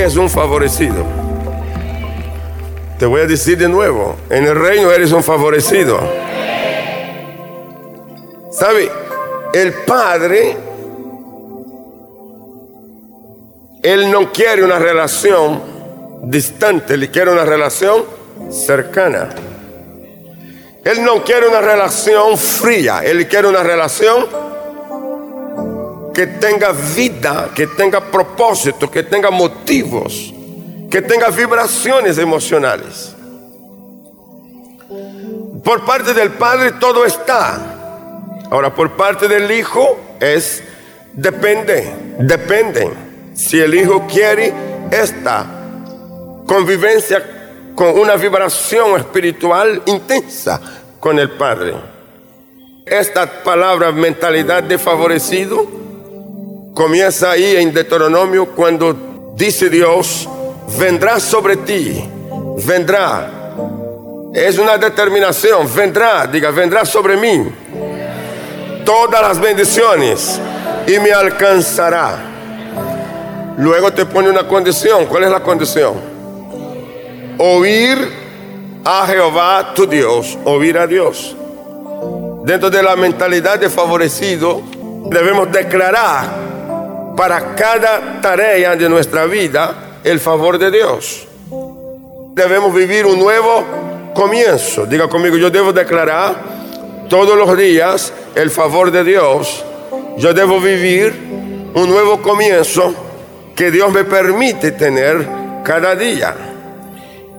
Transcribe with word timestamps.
usted 0.00 0.12
es 0.12 0.16
un 0.16 0.30
favorecido. 0.30 1.04
Te 2.98 3.04
voy 3.04 3.20
a 3.20 3.26
decir 3.26 3.58
de 3.58 3.68
nuevo, 3.68 4.16
en 4.30 4.46
el 4.46 4.54
reino 4.54 4.90
eres 4.90 5.12
un 5.12 5.22
favorecido. 5.22 5.98
¿Sabe? 8.50 8.90
El 9.52 9.72
Padre, 9.86 10.56
Él 13.82 14.10
no 14.10 14.32
quiere 14.32 14.64
una 14.64 14.78
relación 14.78 15.60
distante, 16.24 16.94
Él 16.94 17.10
quiere 17.10 17.32
una 17.32 17.44
relación 17.44 18.04
cercana. 18.50 19.28
Él 20.82 21.04
no 21.04 21.22
quiere 21.22 21.46
una 21.46 21.60
relación 21.60 22.38
fría, 22.38 23.02
Él 23.04 23.28
quiere 23.28 23.48
una 23.48 23.62
relación 23.62 24.26
que 26.20 26.26
tenga 26.26 26.72
vida, 26.72 27.50
que 27.54 27.66
tenga 27.66 27.98
propósito, 27.98 28.90
que 28.90 29.02
tenga 29.04 29.30
motivos, 29.30 30.34
que 30.90 31.00
tenga 31.00 31.30
vibraciones 31.30 32.18
emocionales. 32.18 33.16
Por 35.64 35.86
parte 35.86 36.12
del 36.12 36.32
Padre 36.32 36.72
todo 36.72 37.06
está. 37.06 38.42
Ahora, 38.50 38.74
por 38.74 38.98
parte 38.98 39.28
del 39.28 39.50
Hijo 39.50 39.98
es 40.20 40.62
depende, 41.14 41.90
depende. 42.18 42.90
Si 43.32 43.58
el 43.58 43.74
Hijo 43.74 44.06
quiere 44.06 44.52
esta 44.90 45.46
convivencia 46.46 47.72
con 47.74 47.98
una 47.98 48.16
vibración 48.16 49.00
espiritual 49.00 49.84
intensa 49.86 50.60
con 51.00 51.18
el 51.18 51.30
Padre. 51.30 51.76
Esta 52.84 53.42
palabra 53.42 53.90
mentalidad 53.90 54.62
de 54.62 54.76
favorecido 54.76 55.80
comienza 56.74 57.32
ahí 57.32 57.56
en 57.56 57.72
Deuteronomio 57.72 58.46
cuando 58.46 59.32
dice 59.34 59.68
Dios, 59.68 60.28
vendrá 60.78 61.20
sobre 61.20 61.56
ti, 61.56 62.02
vendrá. 62.64 63.30
Es 64.34 64.58
una 64.58 64.78
determinación, 64.78 65.68
vendrá, 65.74 66.26
diga, 66.26 66.50
vendrá 66.50 66.84
sobre 66.84 67.16
mí 67.16 67.50
todas 68.84 69.22
las 69.22 69.40
bendiciones 69.40 70.40
y 70.86 70.98
me 70.98 71.12
alcanzará. 71.12 72.18
Luego 73.58 73.92
te 73.92 74.06
pone 74.06 74.30
una 74.30 74.46
condición. 74.48 75.06
¿Cuál 75.06 75.24
es 75.24 75.30
la 75.30 75.40
condición? 75.40 75.94
Oír 77.38 77.98
a 78.84 79.06
Jehová 79.06 79.72
tu 79.74 79.86
Dios, 79.86 80.38
oír 80.44 80.78
a 80.78 80.86
Dios. 80.86 81.36
Dentro 82.44 82.70
de 82.70 82.82
la 82.82 82.96
mentalidad 82.96 83.58
de 83.58 83.68
favorecido, 83.68 84.62
debemos 85.06 85.52
declarar 85.52 86.30
para 87.20 87.54
cada 87.54 88.18
tarea 88.22 88.74
de 88.74 88.88
nuestra 88.88 89.26
vida 89.26 89.98
el 90.02 90.18
favor 90.20 90.56
de 90.56 90.70
Dios. 90.70 91.28
Debemos 92.32 92.74
vivir 92.74 93.04
un 93.04 93.18
nuevo 93.18 93.62
comienzo. 94.14 94.86
Diga 94.86 95.06
conmigo, 95.06 95.36
yo 95.36 95.50
debo 95.50 95.70
declarar 95.70 96.34
todos 97.10 97.36
los 97.36 97.58
días 97.58 98.10
el 98.34 98.50
favor 98.50 98.90
de 98.90 99.04
Dios. 99.04 99.62
Yo 100.16 100.32
debo 100.32 100.62
vivir 100.62 101.12
un 101.74 101.90
nuevo 101.90 102.22
comienzo 102.22 102.94
que 103.54 103.70
Dios 103.70 103.92
me 103.92 104.04
permite 104.04 104.72
tener 104.72 105.28
cada 105.62 105.94
día. 105.94 106.34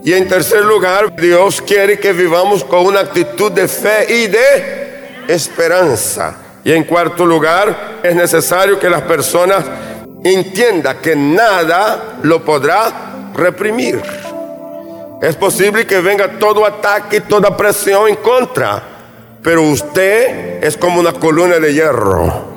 Y 0.03 0.13
en 0.13 0.27
tercer 0.27 0.63
lugar, 0.63 1.15
Dios 1.15 1.59
quiere 1.59 1.97
que 1.97 2.13
vivamos 2.13 2.63
con 2.63 2.85
una 2.85 2.99
actitud 2.99 3.51
de 3.51 3.67
fe 3.67 4.05
y 4.13 4.27
de 4.27 5.23
esperanza. 5.27 6.40
Y 6.63 6.71
en 6.71 6.83
cuarto 6.83 7.25
lugar, 7.25 7.99
es 8.03 8.15
necesario 8.15 8.79
que 8.79 8.89
las 8.89 9.01
personas 9.01 9.65
entiendan 10.23 10.97
que 10.97 11.15
nada 11.15 12.19
lo 12.21 12.43
podrá 12.43 13.31
reprimir. 13.33 14.01
Es 15.21 15.35
posible 15.35 15.85
que 15.85 15.99
venga 16.01 16.39
todo 16.39 16.65
ataque, 16.65 17.21
toda 17.21 17.55
presión 17.55 18.09
en 18.09 18.15
contra, 18.17 18.81
pero 19.41 19.63
usted 19.63 20.63
es 20.63 20.77
como 20.77 20.99
una 20.99 21.13
columna 21.13 21.57
de 21.57 21.73
hierro. 21.73 22.51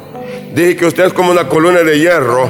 Dije 0.55 0.77
que 0.77 0.87
usted 0.87 1.07
es 1.07 1.13
como 1.13 1.31
una 1.31 1.49
columna 1.49 1.81
de 1.81 1.99
hierro. 1.99 2.49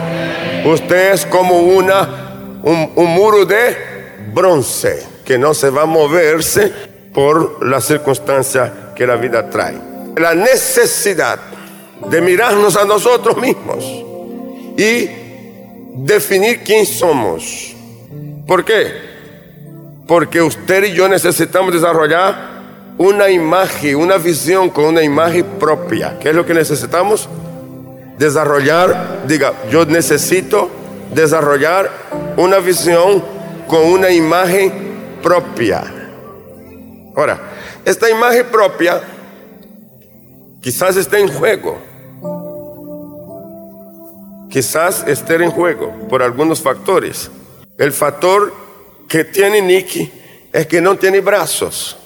Usted 0.64 1.12
es 1.12 1.26
como 1.26 1.58
una, 1.58 2.58
un, 2.62 2.90
muro 2.96 3.44
de 3.44 3.76
bronce 4.32 5.06
que 5.24 5.38
no 5.38 5.54
se 5.54 5.70
va 5.70 5.82
a 5.82 5.86
moverse 5.86 6.72
por 7.12 7.64
la 7.64 7.80
circunstancia 7.80 8.92
que 8.96 9.06
la 9.06 9.16
vida 9.16 9.48
trae 9.48 9.93
la 10.16 10.34
necesidad 10.34 11.38
de 12.08 12.20
mirarnos 12.20 12.76
a 12.76 12.84
nosotros 12.84 13.36
mismos 13.36 13.84
y 14.76 15.08
definir 15.94 16.62
quién 16.64 16.86
somos. 16.86 17.74
¿Por 18.46 18.64
qué? 18.64 18.92
Porque 20.06 20.42
usted 20.42 20.84
y 20.84 20.92
yo 20.92 21.08
necesitamos 21.08 21.72
desarrollar 21.72 22.54
una 22.98 23.30
imagen, 23.30 23.96
una 23.96 24.18
visión 24.18 24.70
con 24.70 24.84
una 24.84 25.02
imagen 25.02 25.44
propia. 25.58 26.18
¿Qué 26.20 26.30
es 26.30 26.34
lo 26.34 26.44
que 26.44 26.54
necesitamos? 26.54 27.28
Desarrollar, 28.18 29.22
diga, 29.26 29.52
yo 29.70 29.84
necesito 29.86 30.70
desarrollar 31.12 31.90
una 32.36 32.58
visión 32.58 33.24
con 33.66 33.84
una 33.84 34.10
imagen 34.10 34.72
propia. 35.22 35.82
Ahora, 37.16 37.40
esta 37.84 38.10
imagen 38.10 38.46
propia 38.46 39.00
Quizás 40.64 40.96
esté 40.96 41.20
en 41.20 41.28
juego. 41.28 41.76
Quizás 44.48 45.04
esté 45.06 45.34
en 45.34 45.50
juego 45.50 45.92
por 46.08 46.22
algunos 46.22 46.62
factores. 46.62 47.30
El 47.76 47.92
factor 47.92 48.50
que 49.06 49.24
tiene 49.24 49.60
Nicky 49.60 50.10
es 50.50 50.66
que 50.66 50.80
no 50.80 50.96
tiene 50.96 51.20
brazos. 51.20 51.98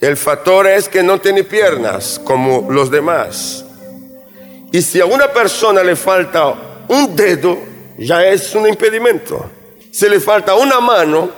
El 0.00 0.16
factor 0.16 0.66
es 0.66 0.88
que 0.88 1.02
no 1.02 1.20
tiene 1.20 1.44
piernas 1.44 2.18
como 2.24 2.72
los 2.72 2.90
demás. 2.90 3.66
Y 4.72 4.80
si 4.80 4.98
a 4.98 5.04
una 5.04 5.30
persona 5.30 5.82
le 5.82 5.96
falta 5.96 6.54
un 6.88 7.14
dedo, 7.14 7.58
ya 7.98 8.24
es 8.24 8.54
un 8.54 8.66
impedimento. 8.66 9.44
Si 9.92 10.08
le 10.08 10.20
falta 10.20 10.54
una 10.54 10.80
mano, 10.80 11.28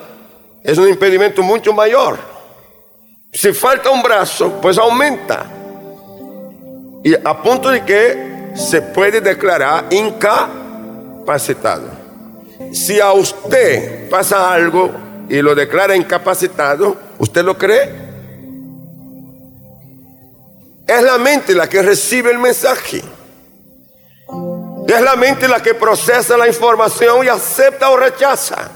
es 0.63 0.79
un 0.79 0.89
impedimento 0.89 1.43
mucho 1.43 1.73
mayor. 1.73 2.17
Si 3.33 3.53
falta 3.53 3.91
un 3.91 4.01
brazo, 4.01 4.61
pues 4.63 4.79
aumenta. 4.79 5.55
Y 7.07 7.15
a 7.15 7.41
punto 7.41 7.69
de 7.69 7.85
que 7.85 8.51
se 8.57 8.83
puede 8.83 9.21
declarar 9.21 9.85
incapacitado. 9.93 11.89
Si 12.73 12.99
a 12.99 13.13
usted 13.13 14.11
pasa 14.11 14.53
algo 14.53 14.91
y 15.29 15.41
lo 15.41 15.55
declara 15.55 15.95
incapacitado, 15.95 16.97
¿usted 17.17 17.45
lo 17.45 17.57
cree? 17.57 17.95
Es 20.85 21.01
la 21.01 21.17
mente 21.19 21.55
la 21.55 21.69
que 21.69 21.81
recibe 21.81 22.33
el 22.33 22.41
mensaje. 22.41 23.01
Es 24.89 25.01
la 25.01 25.15
mente 25.15 25.47
la 25.47 25.63
que 25.63 25.75
procesa 25.75 26.37
la 26.37 26.49
información 26.49 27.25
y 27.25 27.29
acepta 27.29 27.89
o 27.91 27.97
rechaza. 27.97 28.69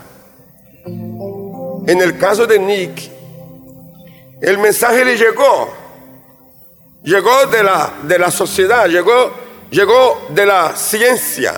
En 0.86 2.00
el 2.00 2.16
caso 2.16 2.46
de 2.46 2.60
Nick, 2.60 3.10
el 4.40 4.56
mensaje 4.58 5.04
le 5.04 5.16
llegó, 5.16 5.79
llegó 7.02 7.46
de 7.46 7.62
la, 7.62 7.92
de 8.02 8.18
la 8.18 8.30
sociedad, 8.30 8.86
llegó, 8.86 9.32
llegó 9.70 10.26
de 10.30 10.46
la 10.46 10.76
ciencia. 10.76 11.54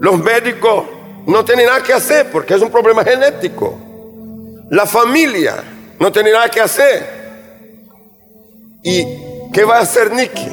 Los 0.00 0.18
médicos 0.18 0.84
no 1.26 1.44
tienen 1.44 1.66
nada 1.66 1.82
que 1.82 1.92
hacer 1.92 2.30
porque 2.30 2.54
es 2.54 2.62
un 2.62 2.70
problema 2.70 3.04
genético. 3.04 3.78
La 4.70 4.86
familia 4.86 5.62
no 5.98 6.10
tiene 6.12 6.32
nada 6.32 6.48
que 6.48 6.60
hacer. 6.60 7.24
¿Y 8.82 9.06
qué 9.52 9.64
va 9.64 9.78
a 9.78 9.80
hacer 9.80 10.12
Nicky? 10.12 10.48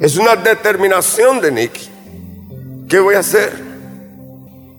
Es 0.00 0.16
una 0.16 0.36
determinación 0.36 1.40
de 1.40 1.50
Nicky. 1.50 1.90
¿Qué 2.88 3.00
voy 3.00 3.14
a 3.14 3.20
hacer? 3.20 3.52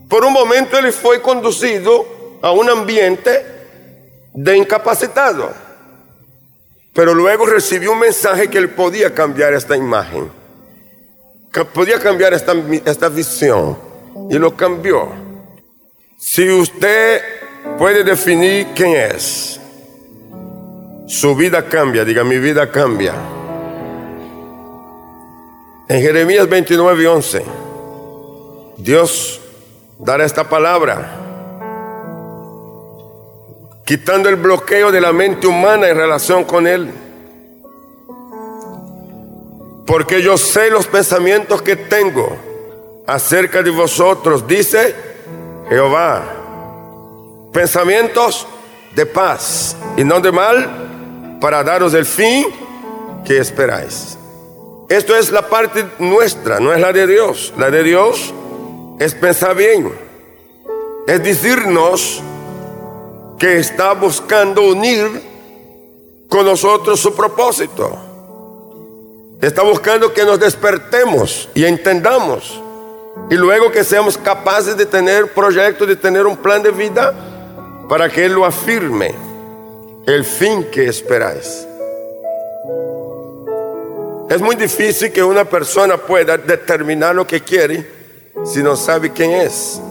Por 0.07 0.23
un 0.23 0.33
momento 0.33 0.77
él 0.77 0.93
fue 0.93 1.21
conducido 1.21 2.05
a 2.41 2.51
un 2.51 2.69
ambiente 2.69 3.45
de 4.33 4.57
incapacitado. 4.57 5.62
Pero 6.93 7.13
luego 7.13 7.45
recibió 7.45 7.91
un 7.91 7.99
mensaje 7.99 8.49
que 8.49 8.59
él 8.59 8.69
podía 8.69 9.13
cambiar 9.13 9.53
esta 9.53 9.75
imagen, 9.75 10.29
que 11.51 11.65
podía 11.65 11.99
cambiar 11.99 12.33
esta, 12.33 12.53
esta 12.85 13.09
visión, 13.09 13.77
y 14.29 14.37
lo 14.37 14.55
cambió. 14.55 15.09
Si 16.19 16.49
usted 16.49 17.21
puede 17.79 18.03
definir 18.03 18.67
quién 18.75 18.95
es, 18.95 19.59
su 21.07 21.35
vida 21.35 21.67
cambia, 21.67 22.05
diga 22.05 22.23
mi 22.23 22.37
vida 22.37 22.71
cambia. 22.71 23.13
En 25.89 26.01
Jeremías 26.01 26.47
29 26.47 27.03
y 27.03 27.05
11, 27.05 27.43
Dios 28.77 29.41
dará 29.99 30.25
esta 30.25 30.47
palabra 30.47 31.22
quitando 33.85 34.29
el 34.29 34.35
bloqueo 34.37 34.91
de 34.91 35.01
la 35.01 35.11
mente 35.11 35.47
humana 35.47 35.89
en 35.89 35.97
relación 35.97 36.43
con 36.43 36.67
Él. 36.67 36.91
Porque 39.85 40.21
yo 40.21 40.37
sé 40.37 40.69
los 40.69 40.87
pensamientos 40.87 41.61
que 41.61 41.75
tengo 41.75 42.37
acerca 43.05 43.61
de 43.61 43.69
vosotros, 43.69 44.47
dice 44.47 44.95
Jehová, 45.67 46.23
pensamientos 47.51 48.47
de 48.95 49.05
paz 49.05 49.75
y 49.97 50.03
no 50.03 50.21
de 50.21 50.31
mal, 50.31 51.37
para 51.41 51.63
daros 51.63 51.93
el 51.93 52.05
fin 52.05 52.45
que 53.25 53.37
esperáis. 53.37 54.17
Esto 54.87 55.15
es 55.15 55.31
la 55.31 55.49
parte 55.49 55.85
nuestra, 55.99 56.59
no 56.59 56.71
es 56.73 56.79
la 56.79 56.93
de 56.93 57.07
Dios. 57.07 57.53
La 57.57 57.69
de 57.69 57.83
Dios 57.83 58.33
es 58.99 59.13
pensar 59.15 59.55
bien, 59.55 59.91
es 61.07 61.23
decirnos 61.23 62.21
que 63.43 63.57
está 63.57 63.91
buscando 63.91 64.61
unir 64.61 65.21
con 66.29 66.45
nosotros 66.45 66.97
su 66.97 67.13
propósito. 67.13 67.91
Está 69.41 69.63
buscando 69.63 70.13
que 70.13 70.23
nos 70.23 70.39
despertemos 70.39 71.49
y 71.53 71.65
entendamos. 71.65 72.61
Y 73.29 73.35
luego 73.35 73.69
que 73.69 73.83
seamos 73.83 74.17
capaces 74.17 74.77
de 74.77 74.85
tener 74.85 75.33
proyectos, 75.33 75.85
de 75.89 75.97
tener 75.97 76.25
un 76.25 76.37
plan 76.37 76.63
de 76.63 76.71
vida 76.71 77.13
para 77.89 78.09
que 78.09 78.23
Él 78.23 78.31
lo 78.31 78.45
afirme. 78.45 79.13
El 80.05 80.23
fin 80.23 80.69
que 80.71 80.87
esperáis. 80.87 81.67
Es 84.29 84.39
muy 84.41 84.55
difícil 84.55 85.11
que 85.11 85.21
una 85.21 85.43
persona 85.43 85.97
pueda 85.97 86.37
determinar 86.37 87.13
lo 87.13 87.27
que 87.27 87.41
quiere 87.41 87.85
si 88.45 88.63
no 88.63 88.77
sabe 88.77 89.11
quién 89.11 89.31
es. 89.31 89.81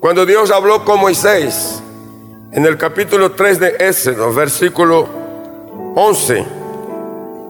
Cuando 0.00 0.26
Dios 0.26 0.50
habló 0.50 0.84
con 0.84 0.98
Moisés 0.98 1.84
en 2.52 2.64
el 2.64 2.78
capítulo 2.78 3.32
3 3.32 3.58
de 3.58 3.76
Éxodo, 3.80 4.32
versículo 4.32 5.08
11, 5.94 6.44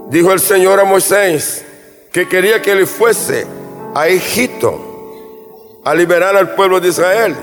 dijo 0.08 0.32
el 0.32 0.40
Señor 0.40 0.81
a 0.81 0.84
Moisés 0.84 1.64
que 2.12 2.28
quería 2.28 2.62
que 2.62 2.72
él 2.72 2.87
fuese 2.87 3.46
a 3.94 4.08
Egipto 4.08 5.81
a 5.84 5.94
liberar 5.94 6.37
al 6.37 6.54
pueblo 6.54 6.81
de 6.81 6.88
Israel. 6.88 7.37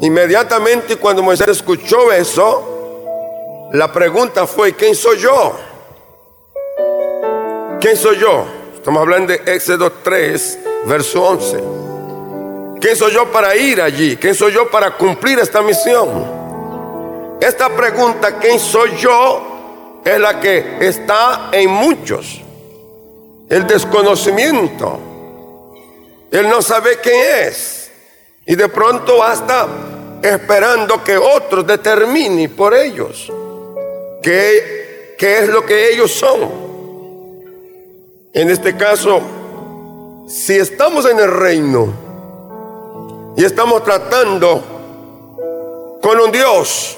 Inmediatamente 0.00 0.96
cuando 0.96 1.22
Moisés 1.22 1.48
escuchó 1.48 2.12
eso, 2.12 3.68
la 3.72 3.92
pregunta 3.92 4.46
fue, 4.46 4.72
¿quién 4.74 4.94
soy 4.94 5.18
yo? 5.18 5.56
¿Quién 7.80 7.96
soy 7.96 8.18
yo? 8.18 8.44
Estamos 8.74 9.00
hablando 9.00 9.32
de 9.32 9.42
Éxodo 9.46 9.92
3, 10.02 10.58
verso 10.86 11.22
11. 11.22 11.89
¿Quién 12.80 12.96
soy 12.96 13.12
yo 13.12 13.30
para 13.30 13.54
ir 13.54 13.80
allí? 13.82 14.16
¿Quién 14.16 14.34
soy 14.34 14.52
yo 14.54 14.70
para 14.70 14.96
cumplir 14.96 15.38
esta 15.38 15.60
misión? 15.60 17.38
Esta 17.40 17.68
pregunta, 17.68 18.38
¿quién 18.38 18.58
soy 18.58 18.96
yo? 18.96 20.00
Es 20.04 20.18
la 20.18 20.40
que 20.40 20.78
está 20.80 21.50
en 21.52 21.70
muchos. 21.70 22.40
El 23.50 23.66
desconocimiento. 23.66 24.98
Él 26.30 26.48
no 26.48 26.62
sabe 26.62 26.98
quién 27.02 27.20
es. 27.46 27.90
Y 28.46 28.54
de 28.54 28.68
pronto 28.68 29.22
hasta 29.22 29.68
esperando 30.22 31.04
que 31.04 31.18
otros 31.18 31.66
determinen 31.66 32.50
por 32.54 32.74
ellos 32.74 33.30
qué, 34.22 35.14
qué 35.18 35.40
es 35.40 35.48
lo 35.48 35.66
que 35.66 35.92
ellos 35.92 36.10
son. 36.10 36.40
En 38.32 38.48
este 38.48 38.76
caso, 38.76 39.20
si 40.28 40.56
estamos 40.56 41.04
en 41.06 41.18
el 41.18 41.30
reino 41.30 42.09
y 43.36 43.44
estamos 43.44 43.84
tratando 43.84 45.98
con 46.02 46.20
un 46.20 46.32
Dios 46.32 46.96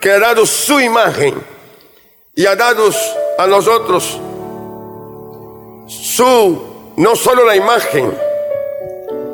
que 0.00 0.10
ha 0.10 0.18
dado 0.18 0.46
su 0.46 0.80
imagen 0.80 1.42
y 2.34 2.46
ha 2.46 2.54
dado 2.54 2.90
a 3.38 3.46
nosotros 3.46 4.20
su, 5.88 6.92
no 6.96 7.16
solo 7.16 7.44
la 7.44 7.56
imagen, 7.56 8.16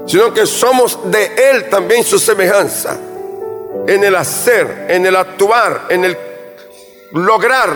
sino 0.06 0.32
que 0.32 0.46
somos 0.46 0.98
de 1.10 1.50
Él 1.50 1.68
también 1.68 2.04
su 2.04 2.18
semejanza, 2.18 2.96
en 3.86 4.04
el 4.04 4.14
hacer, 4.14 4.86
en 4.88 5.06
el 5.06 5.16
actuar, 5.16 5.86
en 5.88 6.04
el 6.04 6.16
lograr, 7.12 7.70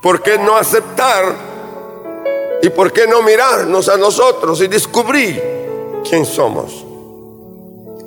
¿por 0.00 0.22
qué 0.22 0.38
no 0.38 0.56
aceptar? 0.56 1.54
¿Y 2.62 2.70
por 2.70 2.92
qué 2.92 3.06
no 3.06 3.22
mirarnos 3.22 3.88
a 3.88 3.96
nosotros 3.96 4.60
y 4.62 4.68
descubrir 4.68 5.42
quién 6.08 6.24
somos? 6.24 6.83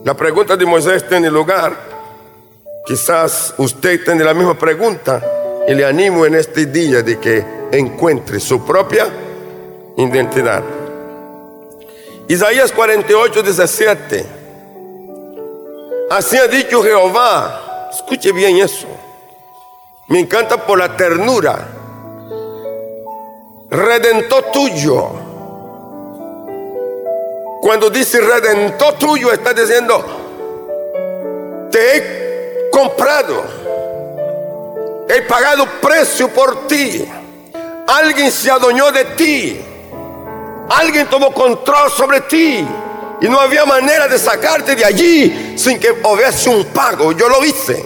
La 0.07 0.13
pregunta 0.13 0.55
de 0.55 0.65
Moisés 0.65 1.05
tiene 1.05 1.29
lugar. 1.29 1.75
Quizás 2.85 3.53
usted 3.57 4.05
tiene 4.05 4.23
la 4.23 4.33
misma 4.33 4.57
pregunta 4.57 5.21
y 5.67 5.73
le 5.73 5.83
animo 5.83 6.25
en 6.25 6.35
este 6.35 6.67
día 6.67 7.03
de 7.03 7.19
que 7.19 7.45
encuentre 7.73 8.39
su 8.39 8.65
propia 8.65 9.05
identidad. 9.97 10.63
Isaías 12.29 12.71
48, 12.71 13.43
17. 13.43 14.25
Así 16.09 16.37
ha 16.37 16.47
dicho 16.47 16.81
Jehová. 16.81 17.89
Escuche 17.91 18.31
bien 18.31 18.59
eso. 18.59 18.87
Me 20.07 20.21
encanta 20.21 20.65
por 20.65 20.79
la 20.79 20.95
ternura 20.95 21.67
redentor 23.69 24.45
tuyo. 24.53 25.26
Cuando 27.61 27.89
dice 27.89 28.19
redentor 28.21 28.93
tuyo, 28.95 29.31
está 29.31 29.53
diciendo, 29.53 30.03
te 31.71 31.97
he 31.97 32.69
comprado, 32.71 33.43
he 35.09 35.21
pagado 35.23 35.65
precio 35.81 36.29
por 36.29 36.67
ti. 36.67 37.05
Alguien 37.87 38.31
se 38.31 38.51
adueñó 38.51 38.91
de 38.91 39.05
ti. 39.05 39.61
Alguien 40.69 41.07
tomó 41.07 41.33
control 41.33 41.89
sobre 41.91 42.21
ti. 42.21 42.67
Y 43.19 43.27
no 43.27 43.39
había 43.39 43.65
manera 43.65 44.07
de 44.07 44.19
sacarte 44.19 44.75
de 44.75 44.85
allí 44.85 45.57
sin 45.57 45.79
que 45.79 45.91
hubiese 45.91 46.49
un 46.49 46.65
pago. 46.65 47.13
Yo 47.13 47.29
lo 47.29 47.43
hice. 47.43 47.83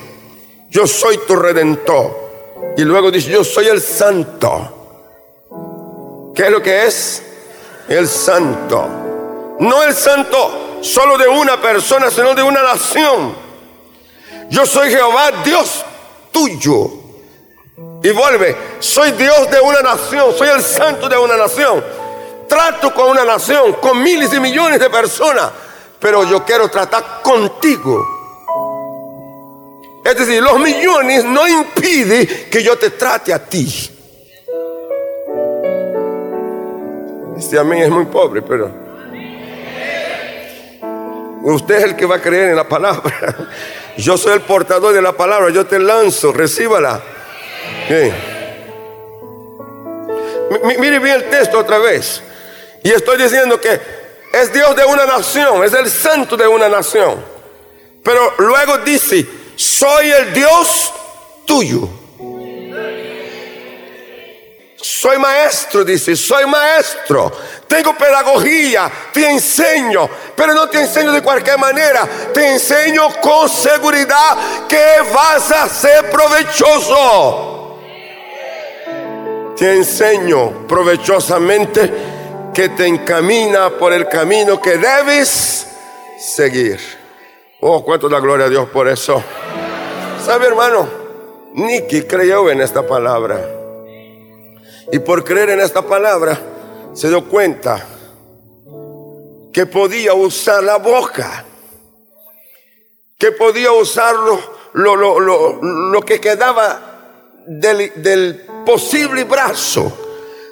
Yo 0.69 0.87
soy 0.87 1.19
tu 1.27 1.35
redentor. 1.35 2.19
Y 2.75 2.81
luego 2.81 3.11
dice, 3.11 3.29
yo 3.29 3.43
soy 3.43 3.67
el 3.67 3.81
santo 3.81 4.77
¿Qué 6.33 6.43
es 6.43 6.51
lo 6.51 6.61
que 6.61 6.85
es? 6.85 7.21
El 7.89 8.07
santo. 8.07 9.00
No 9.61 9.83
el 9.83 9.93
santo 9.93 10.79
solo 10.81 11.19
de 11.19 11.27
una 11.27 11.61
persona, 11.61 12.09
sino 12.09 12.33
de 12.33 12.41
una 12.41 12.63
nación. 12.63 13.35
Yo 14.49 14.65
soy 14.65 14.89
Jehová, 14.89 15.29
Dios 15.43 15.85
tuyo. 16.31 16.89
Y 18.01 18.09
vuelve, 18.09 18.57
soy 18.79 19.11
Dios 19.11 19.51
de 19.51 19.59
una 19.61 19.81
nación, 19.81 20.33
soy 20.35 20.49
el 20.49 20.63
santo 20.63 21.07
de 21.07 21.15
una 21.15 21.37
nación. 21.37 21.83
Trato 22.49 22.91
con 22.91 23.11
una 23.11 23.23
nación, 23.23 23.73
con 23.73 24.01
miles 24.01 24.33
y 24.33 24.39
millones 24.39 24.79
de 24.79 24.89
personas, 24.89 25.51
pero 25.99 26.23
yo 26.23 26.43
quiero 26.43 26.67
tratar 26.67 27.21
contigo. 27.21 28.03
Es 30.03 30.17
decir, 30.17 30.41
los 30.41 30.59
millones 30.59 31.23
no 31.23 31.47
impiden 31.47 32.49
que 32.49 32.63
yo 32.63 32.79
te 32.79 32.89
trate 32.89 33.31
a 33.31 33.45
ti. 33.45 33.67
Este 37.37 37.59
amén 37.59 37.83
es 37.83 37.89
muy 37.91 38.05
pobre, 38.05 38.41
pero 38.41 38.90
usted 41.43 41.75
es 41.75 41.83
el 41.83 41.95
que 41.95 42.05
va 42.05 42.15
a 42.15 42.21
creer 42.21 42.49
en 42.49 42.55
la 42.55 42.67
palabra. 42.67 43.49
Yo 43.97 44.17
soy 44.17 44.33
el 44.33 44.41
portador 44.41 44.93
de 44.93 45.01
la 45.01 45.11
palabra, 45.11 45.49
yo 45.49 45.65
te 45.65 45.77
lanzo, 45.77 46.31
recíbala. 46.31 47.01
Mire 50.79 50.99
bien 50.99 51.15
el 51.15 51.29
texto 51.29 51.59
otra 51.59 51.77
vez. 51.77 52.21
Y 52.83 52.89
estoy 52.89 53.21
diciendo 53.21 53.59
que 53.59 53.79
es 54.31 54.53
Dios 54.53 54.75
de 54.75 54.85
una 54.85 55.05
nación, 55.05 55.63
es 55.63 55.73
el 55.73 55.89
santo 55.89 56.37
de 56.37 56.47
una 56.47 56.69
nación. 56.69 57.23
Pero 58.01 58.33
luego 58.39 58.77
dice, 58.79 59.27
soy 59.55 60.09
el 60.09 60.33
Dios 60.33 60.93
tuyo. 61.45 61.89
Soy 64.77 65.19
maestro, 65.19 65.83
dice, 65.83 66.15
soy 66.15 66.45
maestro. 66.45 67.31
Tengo 67.71 67.95
pedagogía, 67.95 68.91
te 69.13 69.29
enseño, 69.29 70.09
pero 70.35 70.53
no 70.53 70.67
te 70.67 70.81
enseño 70.81 71.13
de 71.13 71.21
cualquier 71.21 71.57
manera. 71.57 72.05
Te 72.33 72.51
enseño 72.51 73.07
con 73.21 73.47
seguridad 73.47 74.67
que 74.67 74.97
vas 75.13 75.49
a 75.53 75.69
ser 75.69 76.09
provechoso. 76.09 77.79
Te 79.55 79.77
enseño 79.77 80.67
provechosamente 80.67 81.89
que 82.53 82.67
te 82.67 82.87
encamina 82.87 83.69
por 83.69 83.93
el 83.93 84.05
camino 84.09 84.61
que 84.61 84.77
debes 84.77 85.65
seguir. 86.19 86.77
Oh, 87.61 87.85
cuánto 87.85 88.09
da 88.09 88.19
gloria 88.19 88.47
a 88.47 88.49
Dios 88.49 88.67
por 88.67 88.89
eso. 88.89 89.23
¿Sabe, 90.25 90.47
hermano? 90.47 90.89
Nicky 91.53 92.01
creyó 92.01 92.49
en 92.49 92.59
esta 92.59 92.85
palabra. 92.85 93.39
Y 94.91 94.99
por 94.99 95.23
creer 95.23 95.51
en 95.51 95.61
esta 95.61 95.81
palabra, 95.81 96.37
se 96.93 97.07
dio 97.07 97.27
cuenta 97.27 97.85
que 99.53 99.65
podía 99.65 100.13
usar 100.13 100.63
la 100.63 100.77
boca, 100.77 101.45
que 103.17 103.31
podía 103.31 103.71
usar 103.71 104.15
lo, 104.15 104.95
lo, 104.95 106.01
que 106.01 106.19
quedaba 106.19 106.79
del, 107.45 108.01
del 108.01 108.45
posible 108.65 109.23
brazo, 109.23 109.91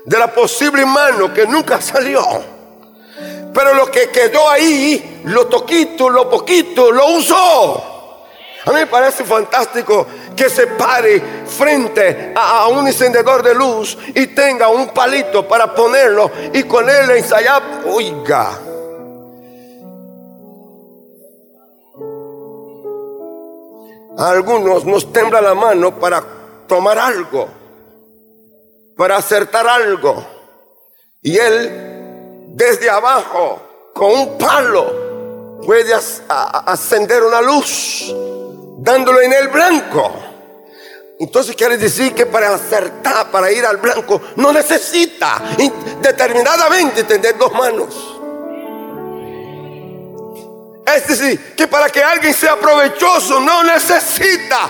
de 0.05 0.17
la 0.17 0.34
posible 0.34 0.86
mano 0.86 1.34
que 1.34 1.46
nunca 1.46 1.81
salió. 1.81 2.24
Pero 3.53 3.74
lo 3.74 3.88
que 3.88 4.10
quedó 4.10 4.50
ahí, 4.50 5.22
lo 5.25 5.48
toquito, 5.48 6.10
lo 6.10 6.29
poquito, 6.29 6.91
lo 6.91 7.08
usó. 7.17 8.00
A 8.65 8.72
mí 8.72 8.75
me 8.75 8.88
parece 8.88 9.24
fantástico 9.24 10.05
que 10.39 10.50
se 10.50 10.67
pare 10.67 11.22
frente 11.46 12.31
a, 12.34 12.69
un 12.69 12.88
encendedor 12.88 13.43
de 13.43 13.53
luz 13.53 13.98
y 14.15 14.27
tenga 14.27 14.69
un 14.69 14.88
palito 14.88 15.46
para 15.46 15.75
ponerlo 15.75 16.31
y 16.53 16.63
con 16.63 16.89
él 16.89 17.12
ensayar. 17.12 17.62
Oiga. 17.86 18.58
Algunos 24.17 24.86
nos 24.86 25.12
tembla 25.12 25.41
la 25.41 25.53
mano 25.55 26.00
para 26.00 26.24
tomar 26.65 26.98
algo, 26.98 27.50
para 28.96 29.17
acertar 29.17 29.67
algo. 29.67 30.25
Y 31.22 31.38
él, 31.38 32.48
desde 32.55 32.89
abajo, 32.89 33.60
con 33.93 34.12
un 34.12 34.38
palo, 34.38 35.60
puede 35.65 35.93
ascender 35.93 37.24
una 37.24 37.41
luz 37.41 38.15
dándolo 38.77 39.19
en 39.19 39.34
el 39.34 39.50
blanco. 39.50 40.29
Entonces 41.20 41.54
quiere 41.54 41.78
decir 41.78 42.16
que 42.16 42.26
para 42.26 42.56
acertar, 42.56 43.30
para 43.30 43.52
ir 43.52 43.66
al 43.66 43.76
blanco, 43.78 44.22
no 44.38 44.54
necesita 44.54 45.42
determinadamente 46.02 47.04
tener 47.04 47.38
dos 47.38 47.52
manos. 47.52 48.16
Es 50.96 51.08
decir, 51.08 51.56
que 51.56 51.68
para 51.68 51.90
que 51.90 52.02
alguien 52.02 52.34
sea 52.34 52.56
provechoso 52.56 53.42
no 53.42 53.64
necesita 53.64 54.70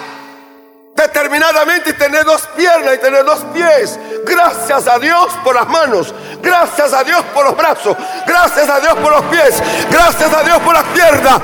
determinadamente 0.96 1.94
tener 1.94 2.25
dos 2.25 2.41
piernas 2.58 2.96
y 2.96 2.98
tener 2.98 3.24
dos 3.24 3.46
pies. 3.53 4.00
Gracias 4.25 4.88
a 4.88 4.98
Dios 4.98 5.32
por 5.44 5.53
las 5.53 5.68
manos. 5.68 6.13
Gracias 6.41 6.91
a 6.94 7.03
Dios 7.03 7.24
por 7.34 7.46
los 7.46 7.56
brazos. 7.56 7.96
Gracias 8.25 8.68
a 8.68 8.79
Dios 8.79 8.96
por 8.96 9.12
los 9.12 9.24
pies. 9.25 9.62
Gracias 9.89 10.34
a 10.34 10.44
Dios 10.44 10.60
por 10.60 10.74
las 10.74 10.84
piernas. 10.86 11.39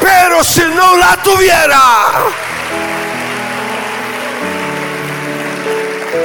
Pero 0.00 0.42
si 0.42 0.62
no 0.62 0.96
la 0.96 1.16
tuviera, 1.22 1.80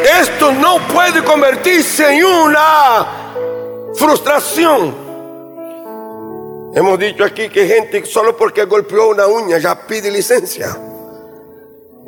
esto 0.03 0.51
no 0.51 0.85
puede 0.87 1.23
convertirse 1.23 2.15
en 2.15 2.25
una 2.25 3.91
frustración. 3.95 5.03
Hemos 6.75 6.97
dicho 6.99 7.23
aquí 7.23 7.49
que 7.49 7.67
gente 7.67 8.05
solo 8.05 8.35
porque 8.35 8.65
golpeó 8.65 9.09
una 9.09 9.27
uña 9.27 9.57
ya 9.59 9.87
pide 9.87 10.09
licencia. 10.11 10.77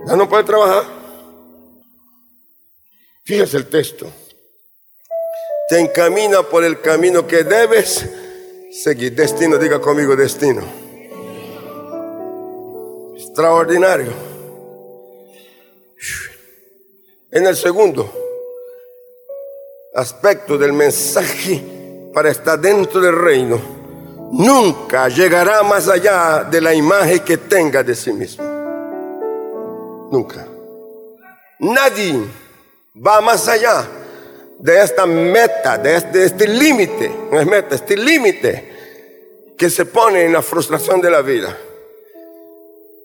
Ya 0.07 0.15
no 0.15 0.27
puede 0.27 0.43
trabajar. 0.43 0.83
Fíjese 3.23 3.57
el 3.57 3.67
texto. 3.67 4.11
Te 5.69 5.79
encamina 5.79 6.43
por 6.43 6.63
el 6.63 6.81
camino 6.81 7.25
que 7.25 7.43
debes 7.43 8.07
seguir. 8.83 9.15
Destino, 9.15 9.57
diga 9.57 9.79
conmigo 9.79 10.15
destino 10.15 10.85
extraordinario. 13.35 14.34
En 17.35 17.45
el 17.45 17.57
segundo 17.57 18.09
aspecto 19.93 20.57
del 20.57 20.71
mensaje 20.71 21.61
para 22.13 22.29
estar 22.29 22.57
dentro 22.57 23.01
del 23.01 23.13
reino, 23.13 23.59
nunca 24.31 25.09
llegará 25.09 25.61
más 25.61 25.89
allá 25.89 26.47
de 26.49 26.61
la 26.61 26.73
imagen 26.73 27.19
que 27.19 27.35
tenga 27.35 27.83
de 27.83 27.93
sí 27.93 28.13
mismo. 28.13 28.41
Nunca. 30.13 30.47
Nadie 31.59 32.21
va 33.05 33.19
más 33.19 33.49
allá 33.49 33.85
de 34.57 34.81
esta 34.81 35.05
meta, 35.05 35.77
de 35.77 35.97
este, 35.97 36.23
este 36.23 36.47
límite, 36.47 37.11
no 37.29 37.37
es 37.37 37.45
meta, 37.45 37.75
este 37.75 37.97
límite 37.97 39.53
que 39.57 39.69
se 39.69 39.85
pone 39.85 40.23
en 40.23 40.31
la 40.31 40.41
frustración 40.41 41.01
de 41.01 41.11
la 41.11 41.21
vida 41.21 41.53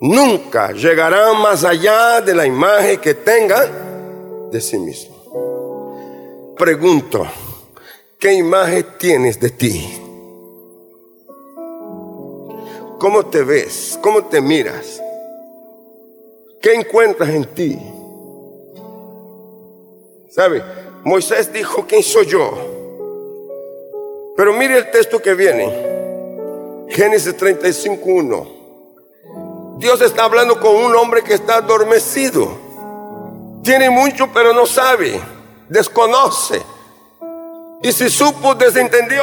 nunca 0.01 0.73
llegarán 0.73 1.37
más 1.43 1.63
allá 1.63 2.23
de 2.23 2.35
la 2.35 2.47
imagen 2.47 2.99
que 3.01 3.13
tengan 3.13 3.90
de 4.51 4.61
sí 4.61 4.79
mismo. 4.79 6.55
Pregunto, 6.57 7.27
¿qué 8.19 8.35
imagen 8.35 8.87
tienes 8.99 9.41
de 9.41 9.51
ti? 9.51 10.01
¿Cómo 12.99 13.27
te 13.27 13.43
ves? 13.43 13.99
¿Cómo 14.03 14.27
te 14.27 14.41
miras? 14.41 15.01
¿Qué 16.61 16.75
encuentras 16.75 17.31
en 17.31 17.45
ti? 17.55 17.79
¿Sabe? 20.31 20.63
Moisés 21.03 21.53
dijo, 21.53 21.87
¿quién 21.89 22.03
soy 22.03 22.27
yo? 22.27 22.51
Pero 24.37 24.53
mire 24.53 24.77
el 24.77 24.91
texto 24.91 25.21
que 25.21 25.35
viene. 25.35 26.87
Génesis 26.91 27.35
35.1. 27.37 29.79
Dios 29.79 30.01
está 30.03 30.25
hablando 30.25 30.61
con 30.61 30.77
un 30.77 30.95
hombre 30.95 31.23
que 31.23 31.33
está 31.33 31.57
adormecido. 31.57 32.70
Tiene 33.71 33.89
mucho 33.89 34.27
pero 34.35 34.53
no 34.53 34.67
sabe, 34.67 35.21
desconoce. 35.69 36.61
Y 37.81 37.93
si 37.93 38.11
supo, 38.11 38.57
desentendió. 38.57 39.23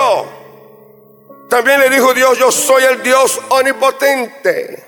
También 1.50 1.82
le 1.82 1.90
dijo 1.90 2.14
Dios, 2.14 2.38
yo 2.40 2.50
soy 2.50 2.86
el 2.86 3.04
Dios 3.04 3.42
omnipotente. 3.50 4.86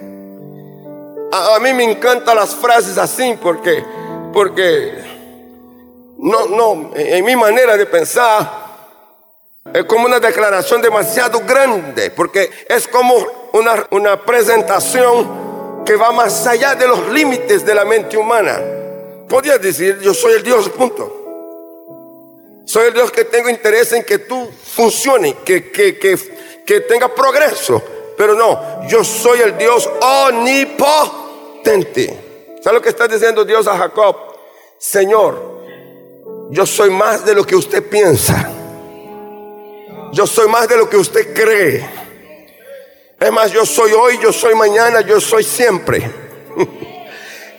A, 1.33 1.59
mí 1.59 1.73
me 1.73 1.83
encantan 1.83 2.37
las 2.37 2.55
frases 2.55 2.97
así 2.97 3.37
porque, 3.41 3.83
porque 4.31 4.93
no, 6.19 6.45
no, 6.45 6.91
en 6.95 7.25
mi 7.25 7.35
manera 7.35 7.75
de 7.75 7.85
pensar 7.85 8.49
es 9.73 9.83
como 9.83 10.05
una 10.05 10.21
declaración 10.21 10.81
demasiado 10.81 11.41
grande, 11.41 12.11
porque 12.11 12.49
es 12.69 12.87
como 12.87 13.13
una, 13.51 13.87
una 13.89 14.25
presentación 14.25 15.83
que 15.85 15.97
va 15.97 16.13
más 16.13 16.47
allá 16.47 16.75
de 16.75 16.87
los 16.87 17.09
límites 17.09 17.65
de 17.65 17.75
la 17.75 17.83
mente 17.83 18.15
humana. 18.15 18.78
Podías 19.29 19.61
decir, 19.61 19.99
yo 20.01 20.13
soy 20.13 20.33
el 20.33 20.43
Dios, 20.43 20.67
punto. 20.69 21.15
Soy 22.65 22.87
el 22.87 22.93
Dios 22.93 23.11
que 23.11 23.25
tengo 23.25 23.49
interés 23.49 23.93
en 23.93 24.03
que 24.03 24.17
tú 24.19 24.49
funcione, 24.63 25.37
que, 25.45 25.71
que, 25.71 25.97
que, 25.99 26.17
que 26.65 26.81
tenga 26.81 27.13
progreso. 27.13 27.81
Pero 28.17 28.33
no, 28.33 28.85
yo 28.87 29.03
soy 29.03 29.41
el 29.41 29.57
Dios 29.57 29.89
omnipotente. 30.01 31.59
¿Sabe 32.61 32.77
lo 32.77 32.81
que 32.81 32.89
está 32.89 33.07
diciendo 33.07 33.45
Dios 33.45 33.67
a 33.67 33.77
Jacob? 33.77 34.15
Señor, 34.77 35.61
yo 36.49 36.65
soy 36.65 36.89
más 36.89 37.23
de 37.23 37.35
lo 37.35 37.45
que 37.45 37.55
usted 37.55 37.87
piensa. 37.87 38.51
Yo 40.11 40.25
soy 40.25 40.47
más 40.47 40.67
de 40.67 40.75
lo 40.77 40.89
que 40.89 40.97
usted 40.97 41.33
cree. 41.33 41.87
Es 43.19 43.31
más, 43.31 43.51
yo 43.51 43.65
soy 43.65 43.91
hoy, 43.93 44.17
yo 44.21 44.33
soy 44.33 44.55
mañana, 44.55 45.01
yo 45.01 45.21
soy 45.21 45.43
siempre. 45.43 46.28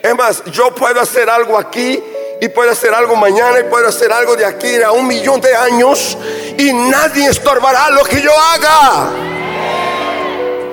Es 0.03 0.15
más, 0.15 0.43
yo 0.45 0.73
puedo 0.73 0.99
hacer 0.99 1.29
algo 1.29 1.57
aquí 1.57 2.03
y 2.41 2.49
puedo 2.49 2.71
hacer 2.71 2.91
algo 2.91 3.15
mañana 3.15 3.59
y 3.59 3.63
puedo 3.65 3.87
hacer 3.87 4.11
algo 4.11 4.35
de 4.35 4.43
aquí 4.43 4.81
a 4.81 4.91
un 4.91 5.05
millón 5.05 5.39
de 5.39 5.55
años 5.55 6.17
y 6.57 6.73
nadie 6.73 7.29
estorbará 7.29 7.91
lo 7.91 8.03
que 8.03 8.19
yo 8.19 8.31
haga. 8.31 9.09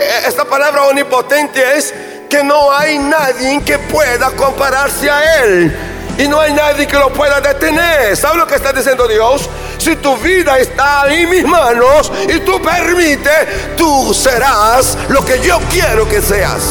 E, 0.01 0.29
esta 0.29 0.47
palabra 0.47 0.85
omnipotente 0.85 1.77
es 1.77 1.93
que 2.31 2.43
no 2.43 2.73
hay 2.73 2.99
nadie 2.99 3.63
que 3.63 3.79
pueda 3.79 4.31
compararse 4.31 5.11
a 5.11 5.43
Él 5.43 5.77
y 6.17 6.27
no 6.27 6.41
hay 6.41 6.55
nadie 6.55 6.87
que 6.87 6.97
lo 6.97 7.13
pueda 7.13 7.39
detener. 7.43 8.17
¿Sabe 8.17 8.39
lo 8.39 8.47
que 8.47 8.55
está 8.55 8.73
diciendo 8.73 9.07
Dios? 9.07 9.47
Si 9.77 9.95
tu 9.97 10.17
vida 10.17 10.59
está 10.59 11.05
en 11.13 11.29
mis 11.29 11.45
manos 11.45 12.11
y 12.35 12.41
tú 12.41 12.63
permites, 12.63 13.77
tú 13.77 14.15
serás 14.15 14.97
lo 15.11 15.23
que 15.23 15.39
yo 15.43 15.61
quiero 15.71 16.09
que 16.09 16.23
seas. 16.23 16.63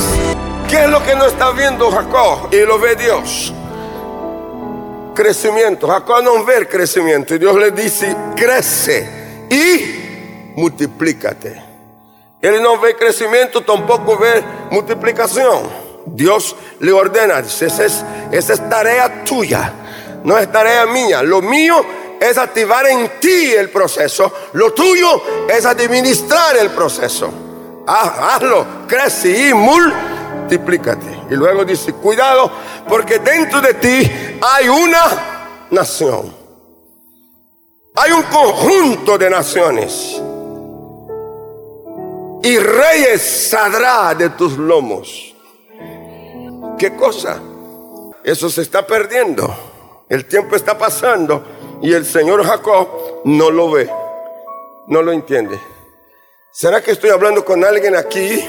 ¿Qué 0.70 0.84
es 0.84 0.90
lo 0.90 1.02
que 1.04 1.16
no 1.16 1.26
está 1.26 1.52
viendo 1.52 1.90
Jacob? 1.90 2.50
Y 2.52 2.58
lo 2.66 2.78
ve 2.78 2.96
Dios. 2.96 3.54
Crecimiento. 5.16 5.88
Jacob 5.88 6.24
no 6.24 6.44
ve 6.44 6.58
el 6.58 6.68
crecimiento. 6.68 7.36
Y 7.36 7.40
Dios 7.40 7.56
le 7.56 7.72
dice, 7.72 8.16
crece 8.36 9.48
y 9.50 10.54
multiplícate. 10.58 11.64
Él 12.42 12.62
no 12.62 12.80
ve 12.80 12.96
crecimiento, 12.96 13.64
tampoco 13.64 14.18
ve 14.18 14.44
multiplicación. 14.70 15.88
Dios 16.06 16.56
le 16.80 16.92
ordena, 16.92 17.40
esa 17.40 17.86
es, 17.86 18.70
tarea 18.70 19.24
tuya, 19.24 19.74
no 20.24 20.38
es 20.38 20.52
tarea 20.52 20.86
mía. 20.86 21.24
Lo 21.24 21.42
mío 21.42 21.84
es 22.20 22.38
activar 22.38 22.88
en 22.88 23.20
ti 23.20 23.54
el 23.54 23.70
proceso, 23.70 24.32
lo 24.54 24.74
tuyo 24.74 25.48
es 25.50 25.66
administrar 25.66 26.58
el 26.58 26.70
proceso. 26.70 27.30
Ah, 27.88 28.36
hazlo, 28.36 28.66
crece 28.88 29.50
y 29.50 29.54
multiplícate. 30.48 31.24
Y 31.30 31.36
luego 31.36 31.66
dice, 31.66 31.94
cuidado, 31.94 32.50
porque 32.88 33.20
dentro 33.20 33.60
de 33.60 33.74
ti 33.74 34.12
hay 34.42 34.70
una 34.70 35.68
nación. 35.72 36.34
Hay 37.96 38.12
un 38.12 38.24
conjunto 38.24 39.18
de 39.18 39.30
naciones. 39.30 40.22
Y 42.44 42.58
reyes 42.60 43.50
saldrá 43.50 44.16
de 44.16 44.30
tus 44.30 44.58
lomos. 44.58 45.36
¿Qué 46.78 46.96
cosa? 46.96 47.42
Eso 48.24 48.50
se 48.50 48.62
está 48.62 48.88
perdiendo. 48.88 49.54
El 50.08 50.26
tiempo 50.26 50.56
está 50.56 50.78
pasando 50.78 51.44
y 51.82 51.92
el 51.94 52.06
Señor 52.06 52.46
Jacob 52.46 52.88
no 53.26 53.52
lo 53.52 53.72
ve, 53.72 53.90
no 54.88 55.02
lo 55.02 55.12
entiende. 55.12 55.60
¿Será 56.54 56.82
que 56.82 56.92
estoy 56.92 57.10
hablando 57.10 57.44
con 57.44 57.66
alguien 57.66 57.96
aquí 57.96 58.42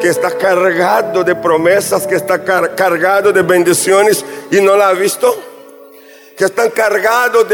que 0.00 0.08
está 0.08 0.30
cargado 0.36 1.22
de 1.22 1.34
promesas, 1.34 2.06
que 2.06 2.14
está 2.14 2.42
cargado 2.42 3.32
de 3.32 3.42
bendiciones 3.42 4.24
y 4.50 4.60
no 4.60 4.76
la 4.76 4.88
ha 4.88 4.92
visto? 4.92 5.36
Que 6.36 6.46
están 6.46 6.70
cargados 6.70 7.46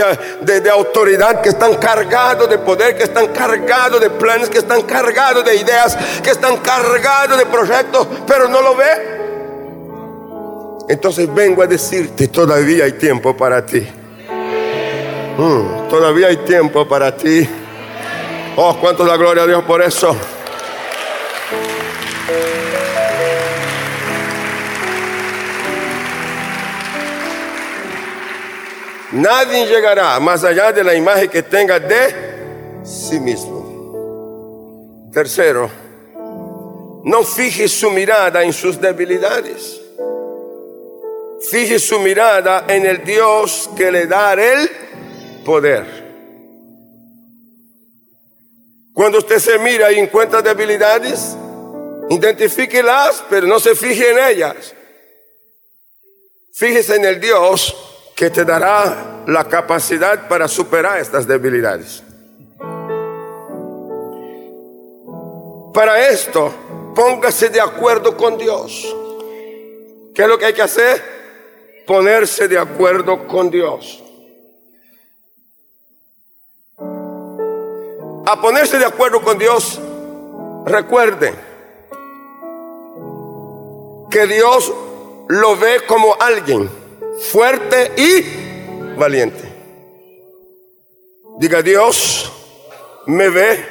de, 0.43 0.61
de 0.61 0.71
autoridad, 0.71 1.41
que 1.43 1.49
están 1.49 1.75
cargados 1.75 2.49
de 2.49 2.59
poder, 2.59 2.97
que 2.97 3.03
están 3.03 3.27
cargados 3.29 4.01
de 4.01 4.11
planes, 4.11 4.49
que 4.49 4.59
están 4.59 4.83
cargados 4.83 5.45
de 5.45 5.57
ideas, 5.57 5.97
que 6.23 6.31
están 6.31 6.59
cargados 6.59 7.37
de 7.37 7.47
proyectos, 7.47 8.07
pero 8.27 8.49
no 8.49 8.63
lo 8.63 8.77
ve. 8.77 9.17
Entonces 10.89 11.33
vengo 11.35 11.63
a 11.63 11.67
decirte, 11.67 12.29
todavía 12.29 12.85
hay 12.85 12.93
tiempo 12.93 13.37
para 13.37 13.67
ti. 13.67 13.85
Mm, 15.37 15.89
todavía 15.89 16.29
hay 16.29 16.37
tiempo 16.39 16.87
para 16.87 17.15
ti. 17.17 17.49
Oh, 18.55 18.77
cuánto 18.81 19.05
da 19.05 19.17
gloria 19.17 19.43
a 19.43 19.47
Dios 19.47 19.65
por 19.65 19.83
eso. 19.83 20.17
Nadie 29.17 29.67
llegará 29.67 30.21
más 30.21 30.45
allá 30.45 30.73
de 30.73 30.85
la 30.85 30.95
imagen 30.95 31.31
que 31.31 31.43
tenga 31.43 31.81
de 31.81 32.83
sí 32.85 33.19
mismo. 33.19 35.09
Tercero, 35.11 35.71
no 37.03 37.25
fije 37.25 37.67
su 37.67 37.91
mirada 37.91 38.43
en 38.43 38.53
sus 38.53 38.79
debilidades. 38.79 39.81
Fije 41.51 41.79
su 41.79 41.99
mirada 41.99 42.67
en 42.69 42.85
el 42.85 43.05
Dios 43.05 43.71
que 43.75 43.91
le 43.91 44.07
da 44.07 44.35
el 44.35 44.71
poder. 45.47 45.87
Cuando 48.93 49.17
usted 49.17 49.39
se 49.39 49.59
mira 49.59 49.91
y 49.93 49.99
encuentra 49.99 50.43
debilidades, 50.43 51.35
identifíquelas, 52.11 53.25
pero 53.31 53.47
no 53.47 53.59
se 53.61 53.75
fije 53.75 54.11
en 54.11 54.19
ellas. 54.19 54.75
Fíjese 56.53 56.97
en 56.97 57.07
el 57.07 57.19
Dios 57.19 57.96
que 58.17 58.31
te 58.31 58.45
dará 58.45 59.23
la 59.29 59.45
capacidad 59.45 60.27
para 60.27 60.49
superar 60.49 60.99
estas 60.99 61.27
debilidades. 61.27 62.03
Para 65.73 66.09
esto, 66.09 66.53
póngase 66.95 67.51
de 67.51 67.61
acuerdo 67.61 68.17
con 68.17 68.37
Dios. 68.37 68.97
¿Qué 70.15 70.23
es 70.23 70.29
lo 70.29 70.39
que 70.39 70.47
hay 70.47 70.55
que 70.55 70.63
hacer? 70.63 71.17
ponerse 71.87 72.49
de 72.49 72.59
acuerdo 72.59 73.27
con 73.29 73.51
Dios. 73.51 74.03
A 78.29 78.41
ponerse 78.41 78.79
de 78.79 78.85
acuerdo 78.85 79.23
con 79.23 79.39
Dios, 79.39 79.81
recuerde 80.65 81.33
que 84.11 84.27
Dios 84.27 84.73
lo 85.29 85.57
ve 85.57 85.83
como 85.87 86.17
alguien 86.19 86.69
fuerte 87.21 87.93
y 87.97 88.97
valiente. 88.97 89.45
Diga, 91.39 91.63
Dios 91.63 92.33
me 93.07 93.29
ve 93.29 93.65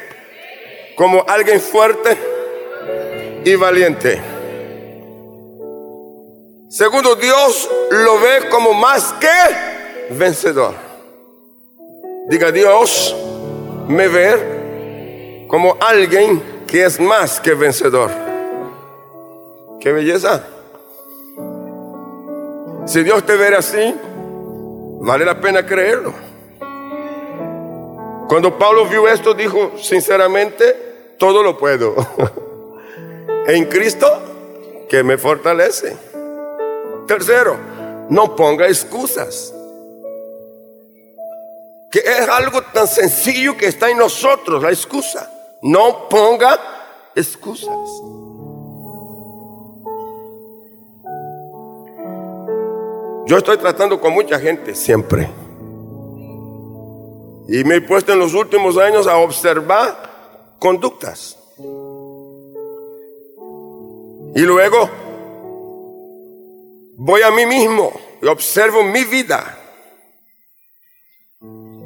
como 0.96 1.24
alguien 1.28 1.60
fuerte 1.60 2.18
y 3.44 3.56
valiente. 3.56 4.22
Segundo, 6.70 7.16
Dios 7.16 7.70
lo 7.90 8.20
ve 8.20 8.50
como 8.50 8.74
más 8.74 9.14
que 9.14 10.14
vencedor. 10.14 10.74
Diga, 12.28 12.52
Dios 12.52 13.16
me 13.88 14.08
ve 14.08 15.46
como 15.48 15.78
alguien 15.80 16.66
que 16.68 16.86
es 16.86 17.00
más 17.00 17.40
que 17.40 17.54
vencedor. 17.54 18.12
Qué 19.80 19.92
belleza. 19.92 20.55
Si 22.86 23.04
Dios 23.04 23.26
te 23.26 23.36
ve 23.36 23.56
así, 23.56 23.96
vale 25.02 25.26
la 25.26 25.42
pena 25.42 25.66
creerlo. 25.66 26.14
Cuando 28.28 28.58
Pablo 28.58 28.86
vio 28.86 29.08
esto, 29.08 29.34
dijo, 29.34 29.74
sinceramente, 29.78 31.16
todo 31.18 31.42
lo 31.42 31.58
puedo. 31.58 31.96
en 33.48 33.66
Cristo 33.66 34.08
que 34.90 35.04
me 35.04 35.18
fortalece. 35.18 35.96
Tercero, 37.08 37.58
no 38.10 38.36
ponga 38.36 38.68
excusas. 38.68 39.54
Que 41.92 42.00
es 42.00 42.28
algo 42.28 42.62
tan 42.62 42.88
sencillo 42.88 43.56
que 43.58 43.68
está 43.68 43.90
en 43.90 43.98
nosotros, 43.98 44.62
la 44.62 44.70
excusa. 44.70 45.32
No 45.62 46.10
ponga 46.10 46.60
excusas. 47.16 47.78
Yo 53.28 53.38
estoy 53.38 53.58
tratando 53.58 54.00
con 54.00 54.14
mucha 54.14 54.40
gente 54.40 54.76
siempre. 54.76 55.28
Y 57.48 57.64
me 57.64 57.76
he 57.76 57.82
puesto 57.82 58.14
en 58.14 58.20
los 58.20 58.36
últimos 58.36 58.78
años 58.78 59.08
a 59.08 59.18
observar 59.18 60.56
conductas. 60.60 61.38
Y 64.36 64.42
luego 64.42 64.90
voy 66.98 67.22
a 67.22 67.32
mí 67.32 67.46
mismo 67.46 67.92
y 68.22 68.28
observo 68.28 68.84
mi 68.84 69.04
vida. 69.06 69.58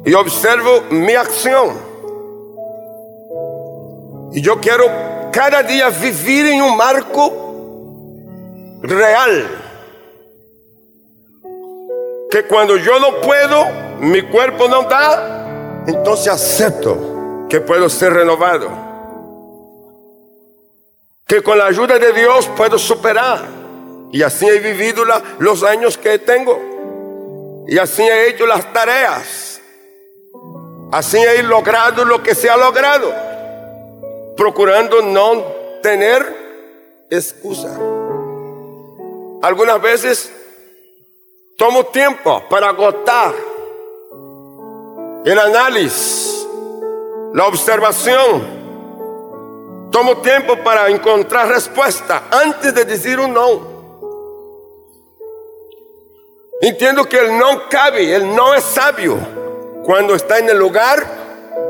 Y 0.04 0.12
observo 0.12 0.82
mi 0.90 1.14
acción. 1.14 1.76
Y 4.32 4.42
yo 4.42 4.60
quiero 4.60 4.84
cada 5.32 5.62
día 5.62 5.88
vivir 5.88 6.46
en 6.46 6.62
un 6.62 6.76
marco 6.76 7.32
real. 8.82 9.59
Que 12.30 12.44
cuando 12.44 12.76
yo 12.76 12.98
no 13.00 13.20
puedo, 13.20 13.66
mi 14.00 14.22
cuerpo 14.22 14.68
no 14.68 14.84
da, 14.84 15.84
entonces 15.86 16.28
acepto 16.28 17.46
que 17.48 17.60
puedo 17.60 17.88
ser 17.88 18.12
renovado. 18.12 18.70
Que 21.26 21.42
con 21.42 21.58
la 21.58 21.66
ayuda 21.66 21.98
de 21.98 22.12
Dios 22.12 22.48
puedo 22.56 22.78
superar 22.78 23.40
y 24.12 24.22
así 24.22 24.46
he 24.48 24.58
vivido 24.58 25.04
los 25.38 25.62
años 25.62 25.96
que 25.96 26.18
tengo. 26.18 27.64
Y 27.68 27.78
así 27.78 28.02
he 28.02 28.28
hecho 28.28 28.46
las 28.46 28.72
tareas. 28.72 29.60
Así 30.92 31.18
he 31.18 31.42
logrado 31.42 32.04
lo 32.04 32.22
que 32.22 32.34
se 32.34 32.50
ha 32.50 32.56
logrado. 32.56 33.12
Procurando 34.36 35.02
no 35.02 35.44
tener 35.82 37.06
excusa. 37.10 37.78
Algunas 39.42 39.80
veces 39.80 40.32
tomo 41.60 41.84
tiempo 41.84 42.42
para 42.48 42.70
agotar 42.70 43.34
el 45.26 45.38
análisis, 45.38 46.48
la 47.34 47.46
observación. 47.46 48.60
Tomo 49.92 50.16
tiempo 50.22 50.56
para 50.64 50.88
encontrar 50.88 51.48
respuesta 51.48 52.22
antes 52.30 52.74
de 52.74 52.86
decir 52.86 53.20
un 53.20 53.34
no. 53.34 53.60
Entiendo 56.62 57.04
que 57.04 57.18
el 57.18 57.36
no 57.36 57.68
cabe, 57.68 58.14
el 58.14 58.34
no 58.34 58.54
es 58.54 58.64
sabio 58.64 59.18
cuando 59.84 60.14
está 60.14 60.38
en 60.38 60.48
el 60.48 60.56
lugar 60.56 61.06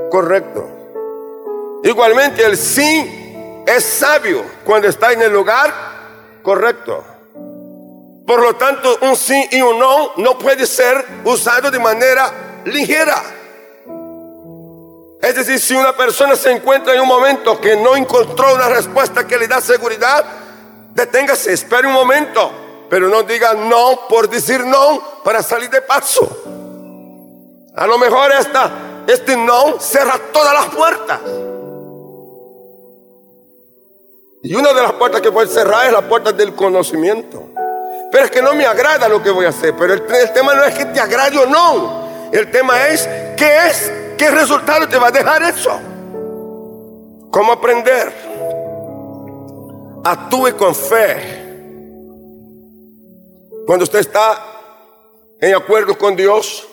correcto. 0.09 0.69
Igualmente 1.83 2.45
el 2.45 2.57
sí 2.57 3.65
es 3.67 3.85
sabio 3.85 4.45
cuando 4.65 4.87
está 4.87 5.13
en 5.13 5.23
el 5.23 5.33
lugar 5.33 5.75
correcto. 6.45 7.10
Por 8.31 8.43
lo 8.43 8.55
tanto, 8.55 8.97
un 9.01 9.17
sí 9.17 9.49
y 9.51 9.61
un 9.61 9.77
no 9.77 10.13
no 10.19 10.39
puede 10.39 10.65
ser 10.65 11.05
usado 11.25 11.69
de 11.69 11.81
manera 11.81 12.63
ligera. 12.65 13.21
Es 15.21 15.35
decir, 15.35 15.59
si 15.59 15.75
una 15.75 15.97
persona 15.97 16.37
se 16.37 16.53
encuentra 16.53 16.95
en 16.95 17.01
un 17.01 17.09
momento 17.09 17.61
que 17.61 17.75
no 17.75 17.97
encontró 17.97 18.55
una 18.55 18.69
respuesta 18.69 19.27
que 19.27 19.37
le 19.37 19.49
da 19.49 19.61
seguridad, 19.61 20.25
deténgase, 20.95 21.53
espere 21.53 21.89
un 21.89 21.93
momento 21.93 22.53
pero 22.89 23.09
no 23.09 23.25
diga 23.25 23.55
no 23.55 24.07
por 24.09 24.31
decir 24.31 24.65
no 24.65 25.03
para 25.25 25.43
salir 25.43 25.69
de 25.69 25.83
paso. 25.83 26.29
A 27.75 27.85
lo 27.85 27.99
mejor 27.99 28.31
esta, 28.31 28.71
este 29.09 29.37
no 29.37 29.81
cierra 29.81 30.21
todas 30.33 30.55
las 30.55 30.67
puertas. 30.73 31.21
Y 34.45 34.55
una 34.55 34.73
de 34.73 34.83
las 34.83 34.93
puertas 34.93 35.21
que 35.21 35.33
puede 35.33 35.49
cerrar 35.49 35.87
es 35.87 35.93
la 35.93 36.09
puerta 36.09 36.31
del 36.31 36.55
conocimiento. 36.55 37.49
Pero 38.11 38.25
es 38.25 38.31
que 38.31 38.43
no 38.43 38.55
me 38.55 38.67
agrada 38.67 39.09
lo 39.09 39.23
que 39.23 39.31
voy 39.31 39.47
a 39.47 39.51
hacer. 39.51 39.75
Pero 39.77 39.95
el, 39.95 40.05
tema 40.33 40.55
no 40.55 40.65
es 40.65 40.75
que 40.75 40.87
te 40.87 41.01
agrade 41.01 41.39
o 41.39 41.47
no. 41.47 42.31
El 42.33 42.51
tema 42.51 42.89
es 42.89 43.09
qué 43.37 43.69
es, 43.69 43.93
qué 44.17 44.31
resultado 44.31 44.89
te 44.89 44.99
va 44.99 45.09
a 45.09 45.13
dejar 45.13 45.43
eso. 45.43 45.79
¿Cómo 47.31 47.53
aprender? 47.53 48.13
Actúe 50.05 50.57
con 50.57 50.75
fe 50.75 51.41
cuando 53.71 53.85
usted 53.85 54.01
está 54.01 54.45
en 55.41 55.55
acuerdo 55.55 55.97
con 55.97 56.17
Dios, 56.17 56.67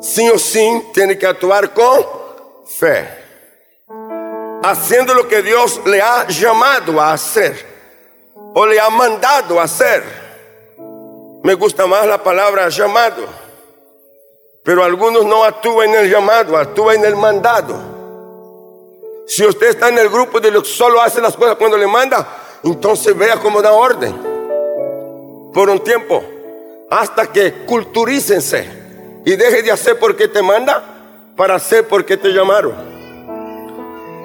sí 0.00 0.26
o 0.30 0.38
sí 0.38 0.82
tiene 0.94 1.18
que 1.18 1.26
actuar 1.26 1.74
con 1.74 2.06
fe. 2.66 3.06
haciendo 4.62 5.12
lo 5.12 5.28
que 5.28 5.42
Dios 5.42 5.80
le 5.84 6.00
ha 6.00 6.26
llamado 6.26 6.98
a 7.02 7.12
hacer 7.12 7.66
o 8.54 8.64
le 8.64 8.80
ha 8.80 8.88
mandado 8.88 9.60
a 9.60 9.64
hacer. 9.64 10.27
Me 11.48 11.54
gusta 11.54 11.86
más 11.86 12.06
la 12.06 12.22
palabra 12.22 12.68
llamado, 12.68 13.24
pero 14.62 14.84
algunos 14.84 15.24
no 15.24 15.44
actúan 15.44 15.88
en 15.88 16.04
el 16.04 16.10
llamado, 16.10 16.58
actúan 16.58 16.96
en 16.96 17.06
el 17.06 17.16
mandado. 17.16 17.74
Si 19.26 19.46
usted 19.46 19.68
está 19.68 19.88
en 19.88 19.96
el 19.96 20.10
grupo 20.10 20.40
de 20.40 20.50
los 20.50 20.64
que 20.64 20.68
solo 20.68 21.00
hace 21.00 21.22
las 21.22 21.34
cosas 21.34 21.56
cuando 21.56 21.78
le 21.78 21.86
manda, 21.86 22.60
entonces 22.62 23.16
vea 23.16 23.38
cómo 23.38 23.62
da 23.62 23.72
orden 23.72 24.14
por 25.54 25.70
un 25.70 25.82
tiempo 25.82 26.22
hasta 26.90 27.32
que 27.32 27.64
culturícense 27.64 28.68
y 29.24 29.34
deje 29.34 29.62
de 29.62 29.72
hacer 29.72 29.98
porque 29.98 30.28
te 30.28 30.42
manda 30.42 30.84
para 31.34 31.54
hacer 31.54 31.88
porque 31.88 32.18
te 32.18 32.28
llamaron. 32.28 32.74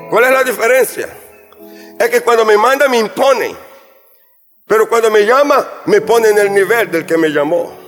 ¿Cuál 0.10 0.26
es 0.26 0.32
la 0.32 0.44
diferencia? 0.44 1.08
Es 1.98 2.10
que 2.10 2.20
cuando 2.20 2.44
me 2.44 2.58
manda 2.58 2.90
me 2.90 2.98
impone, 2.98 3.56
pero 4.68 4.88
cuando 4.88 5.12
me 5.12 5.26
llama 5.26 5.66
me 5.86 6.02
pone 6.02 6.30
en 6.30 6.38
el 6.38 6.54
nivel 6.54 6.90
del 6.90 7.06
que 7.06 7.18
me 7.18 7.30
llamó. 7.30 7.84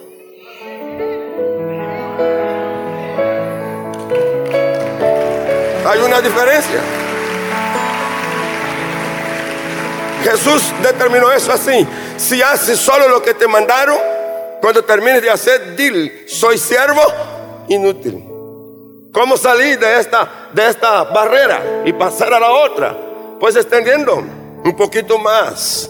Hay 5.87 5.99
una 5.99 6.19
diferencia. 6.19 6.81
Jesús 10.23 10.73
determinó 10.81 11.31
eso 11.31 11.51
así. 11.51 11.87
Si 12.17 12.41
haces 12.41 12.79
solo 12.79 13.07
lo 13.07 13.21
que 13.21 13.35
te 13.35 13.47
mandaron, 13.47 13.97
cuando 14.59 14.83
termines 14.83 15.21
de 15.21 15.29
hacer, 15.29 15.75
dile, 15.75 16.27
soy 16.27 16.57
siervo 16.57 17.01
inútil. 17.67 18.25
¿Cómo 19.13 19.37
salir 19.37 19.77
de 19.79 19.99
esta, 19.99 20.49
de 20.51 20.67
esta 20.67 21.03
barrera 21.03 21.83
y 21.85 21.93
pasar 21.93 22.33
a 22.33 22.39
la 22.39 22.51
otra? 22.51 22.97
Pues 23.39 23.55
extendiendo 23.55 24.15
un 24.15 24.75
poquito 24.75 25.19
más. 25.19 25.89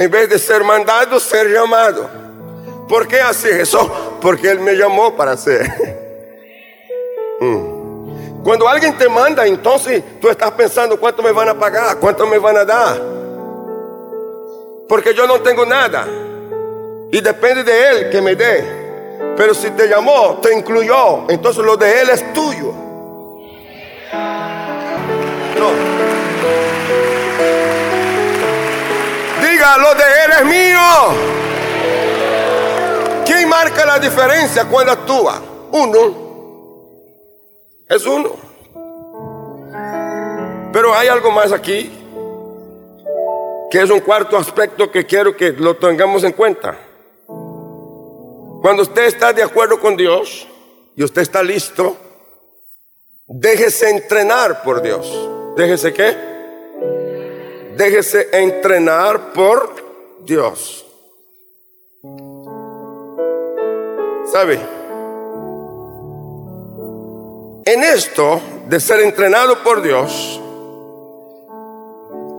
En 0.00 0.10
vez 0.10 0.30
de 0.30 0.38
ser 0.38 0.64
mandado, 0.64 1.20
ser 1.20 1.46
llamado. 1.52 2.08
¿Por 2.88 3.06
qué 3.06 3.20
así 3.20 3.48
Jesús? 3.48 3.86
Porque 4.22 4.50
Él 4.50 4.58
me 4.58 4.72
llamó 4.72 5.14
para 5.14 5.32
hacer. 5.32 5.70
Mm. 7.42 8.42
Cuando 8.44 8.68
alguien 8.68 8.98
te 8.98 9.08
manda, 9.08 9.46
entonces 9.46 10.02
tú 10.20 10.28
estás 10.28 10.50
pensando 10.50 11.00
cuánto 11.00 11.22
me 11.22 11.32
van 11.32 11.48
a 11.48 11.58
pagar, 11.58 11.96
cuánto 11.96 12.26
me 12.26 12.36
van 12.36 12.54
a 12.58 12.66
dar. 12.66 13.00
Porque 14.86 15.14
yo 15.14 15.26
no 15.26 15.40
tengo 15.40 15.64
nada. 15.64 16.06
Y 17.10 17.18
depende 17.22 17.64
de 17.64 17.88
Él 17.88 18.10
que 18.10 18.20
me 18.20 18.36
dé. 18.36 19.34
Pero 19.38 19.54
si 19.54 19.70
te 19.70 19.88
llamó, 19.88 20.38
te 20.42 20.52
incluyó, 20.52 21.30
entonces 21.30 21.64
lo 21.64 21.78
de 21.78 22.02
Él 22.02 22.10
es 22.10 22.30
tuyo. 22.34 22.74
No. 25.58 26.09
Lo 29.60 29.94
de 29.94 30.04
Él 30.24 30.32
es 30.38 30.44
mío. 30.46 30.80
¿Quién 33.26 33.46
marca 33.46 33.84
la 33.84 33.98
diferencia 33.98 34.64
cuando 34.64 34.92
actúa? 34.92 35.40
Uno. 35.70 36.30
Es 37.86 38.06
uno. 38.06 38.36
Pero 40.72 40.94
hay 40.94 41.08
algo 41.08 41.30
más 41.30 41.52
aquí, 41.52 41.92
que 43.70 43.82
es 43.82 43.90
un 43.90 44.00
cuarto 44.00 44.38
aspecto 44.38 44.90
que 44.90 45.04
quiero 45.04 45.36
que 45.36 45.52
lo 45.52 45.76
tengamos 45.76 46.24
en 46.24 46.32
cuenta. 46.32 46.78
Cuando 48.62 48.82
usted 48.82 49.04
está 49.04 49.32
de 49.32 49.42
acuerdo 49.42 49.78
con 49.78 49.94
Dios 49.94 50.48
y 50.96 51.04
usted 51.04 51.20
está 51.22 51.42
listo, 51.42 51.96
déjese 53.26 53.90
entrenar 53.90 54.62
por 54.62 54.80
Dios. 54.80 55.28
Déjese 55.56 55.92
qué? 55.92 56.30
Déjese 57.80 58.28
entrenar 58.32 59.32
por 59.32 59.74
Dios. 60.26 60.84
¿Sabe? 64.30 64.60
En 67.64 67.82
esto 67.82 68.38
de 68.68 68.78
ser 68.80 69.00
entrenado 69.00 69.64
por 69.64 69.80
Dios, 69.80 70.38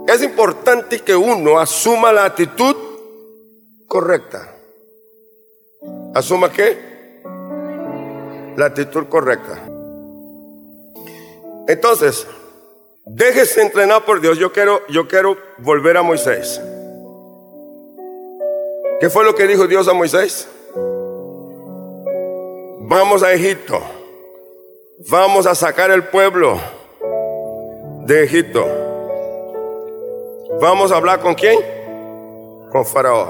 es 0.08 0.21
importante 0.21 0.99
que 0.99 1.15
uno 1.15 1.58
asuma 1.58 2.12
la 2.12 2.25
actitud 2.25 2.75
correcta. 3.88 4.47
¿Asuma 6.13 6.51
qué? 6.51 6.77
La 8.58 8.67
actitud 8.67 9.08
correcta. 9.08 9.60
Entonces, 11.67 12.27
déjese 13.05 13.61
entrenar 13.61 14.05
por 14.05 14.21
Dios. 14.21 14.37
Yo 14.37 14.51
quiero, 14.51 14.81
yo 14.87 15.07
quiero 15.07 15.37
volver 15.57 15.97
a 15.97 16.01
Moisés. 16.01 16.61
¿Qué 18.99 19.09
fue 19.09 19.23
lo 19.23 19.33
que 19.33 19.47
dijo 19.47 19.67
Dios 19.67 19.87
a 19.87 19.93
Moisés? 19.93 20.47
Vamos 22.81 23.23
a 23.23 23.33
Egipto. 23.33 23.79
Vamos 25.09 25.47
a 25.47 25.55
sacar 25.55 25.89
el 25.89 26.03
pueblo 26.03 26.59
de 28.05 28.23
Egipto. 28.23 28.65
Vamos 30.59 30.91
a 30.91 30.97
hablar 30.97 31.19
con 31.21 31.33
quién? 31.33 31.59
Con 32.71 32.85
Faraón. 32.85 33.29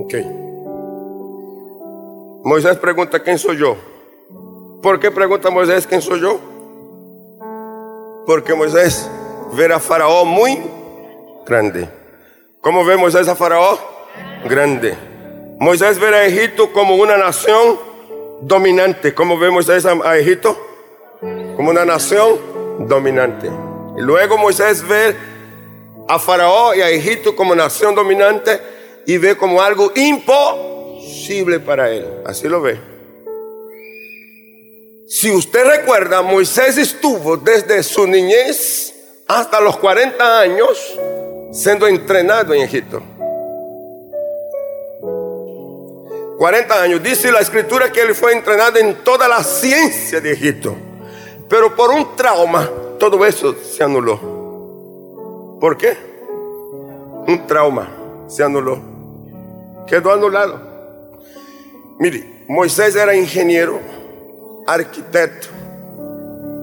Ok. 0.00 0.14
Moisés 2.44 2.76
pregunta, 2.76 3.20
¿quién 3.20 3.38
soy 3.38 3.56
yo? 3.56 3.76
¿Por 4.80 5.00
qué 5.00 5.10
pregunta 5.10 5.50
Moisés, 5.50 5.84
¿quién 5.84 6.00
soy 6.00 6.20
yo? 6.20 6.38
Porque 8.26 8.54
Moisés 8.54 9.08
ve 9.52 9.72
a 9.72 9.78
Faraón 9.78 10.26
muy 10.26 10.60
grande. 11.46 11.88
¿Cómo 12.60 12.84
ve 12.84 12.96
Moisés 12.96 13.28
a 13.28 13.36
Faraón? 13.36 13.78
Grande. 14.44 14.96
Moisés 15.60 15.98
ve 16.00 16.08
a 16.08 16.26
Egipto 16.26 16.72
como 16.72 16.96
una 16.96 17.16
nación 17.16 17.78
dominante. 18.40 19.14
¿Cómo 19.14 19.38
ve 19.38 19.50
Moisés 19.50 19.86
a 19.86 20.18
Egipto? 20.18 20.58
Como 21.20 21.70
una 21.70 21.84
nación 21.84 22.38
dominante. 22.80 23.48
Y 23.96 24.00
luego 24.00 24.36
Moisés 24.36 24.86
ve 24.86 25.14
a 26.08 26.18
Faraón 26.18 26.76
y 26.76 26.82
a 26.82 26.90
Egipto 26.90 27.36
como 27.36 27.54
nación 27.54 27.94
dominante 27.94 28.60
y 29.06 29.18
ve 29.18 29.36
como 29.36 29.62
algo 29.62 29.92
imposible 29.94 31.60
para 31.60 31.90
él. 31.90 32.06
Así 32.26 32.48
lo 32.48 32.60
ve. 32.60 32.95
Si 35.06 35.30
usted 35.30 35.64
recuerda, 35.64 36.22
Moisés 36.22 36.78
estuvo 36.78 37.36
desde 37.36 37.82
su 37.82 38.06
niñez 38.06 38.94
hasta 39.26 39.60
los 39.60 39.76
40 39.76 40.40
años 40.40 40.98
siendo 41.52 41.86
entrenado 41.86 42.52
en 42.54 42.62
Egipto. 42.62 43.02
40 46.38 46.82
años. 46.82 47.02
Dice 47.02 47.32
la 47.32 47.40
escritura 47.40 47.90
que 47.90 48.02
él 48.02 48.14
fue 48.14 48.32
entrenado 48.32 48.78
en 48.78 49.02
toda 49.04 49.28
la 49.28 49.42
ciencia 49.42 50.20
de 50.20 50.32
Egipto. 50.32 50.76
Pero 51.48 51.74
por 51.74 51.90
un 51.90 52.14
trauma, 52.16 52.70
todo 52.98 53.24
eso 53.24 53.54
se 53.54 53.82
anuló. 53.82 55.58
¿Por 55.60 55.76
qué? 55.76 55.96
Un 57.26 57.46
trauma 57.46 57.88
se 58.28 58.42
anuló 58.42 58.96
quedó 59.86 60.12
anulado. 60.12 60.60
Mire, 61.98 62.44
Moisés 62.48 62.94
era 62.96 63.14
ingeniero, 63.14 63.80
arquitecto, 64.66 65.48